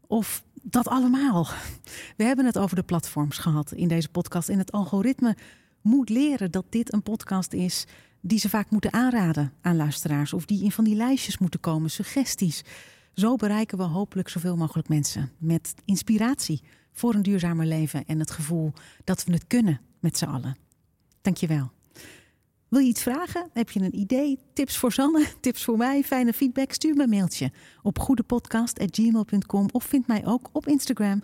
[0.08, 1.48] Of dat allemaal?
[2.18, 4.50] We hebben het over de platforms gehad in deze podcast.
[4.50, 5.36] En het algoritme
[5.82, 7.86] moet leren dat dit een podcast is
[8.22, 10.34] die ze vaak moeten aanraden aan luisteraars.
[10.34, 12.64] Of die in van die lijstjes moeten komen, suggesties.
[13.14, 16.62] Zo bereiken we hopelijk zoveel mogelijk mensen met inspiratie
[16.92, 18.74] voor een duurzamer leven en het gevoel
[19.04, 20.58] dat we het kunnen met z'n allen.
[21.22, 21.72] Dankjewel.
[22.68, 23.50] Wil je iets vragen?
[23.54, 24.40] Heb je een idee?
[24.54, 25.26] Tips voor Sanne?
[25.40, 26.04] Tips voor mij?
[26.04, 26.72] Fijne feedback?
[26.72, 31.24] Stuur me een mailtje op goedepodcast.gmail.com of vind mij ook op Instagram,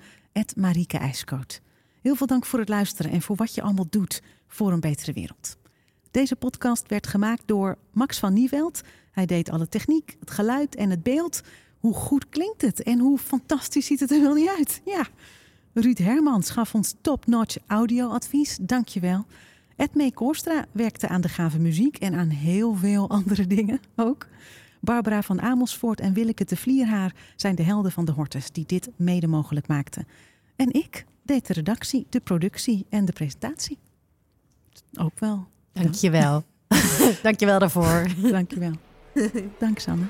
[0.55, 1.61] Marieke IJskoot.
[2.01, 5.13] Heel veel dank voor het luisteren en voor wat je allemaal doet voor een betere
[5.13, 5.57] wereld.
[6.11, 8.81] Deze podcast werd gemaakt door Max van Nieveld.
[9.11, 11.41] Hij deed alle techniek, het geluid en het beeld.
[11.79, 14.81] Hoe goed klinkt het en hoe fantastisch ziet het er wel niet uit?
[14.85, 15.07] Ja.
[15.79, 18.57] Ruud Hermans gaf ons top-notch audioadvies.
[18.61, 19.25] Dankjewel.
[19.75, 24.27] Edmee Koorstra werkte aan de gave muziek en aan heel veel andere dingen ook.
[24.79, 28.89] Barbara van Amersfoort en Willeke de Vlierhaar zijn de helden van de Hortus die dit
[28.95, 30.07] mede mogelijk maakten.
[30.55, 33.77] En ik deed de redactie, de productie en de presentatie.
[34.93, 35.47] Ook wel.
[35.71, 36.43] Dankjewel.
[37.23, 38.07] Dankjewel daarvoor.
[38.31, 38.73] Dankjewel.
[39.59, 40.05] Dank Sanne.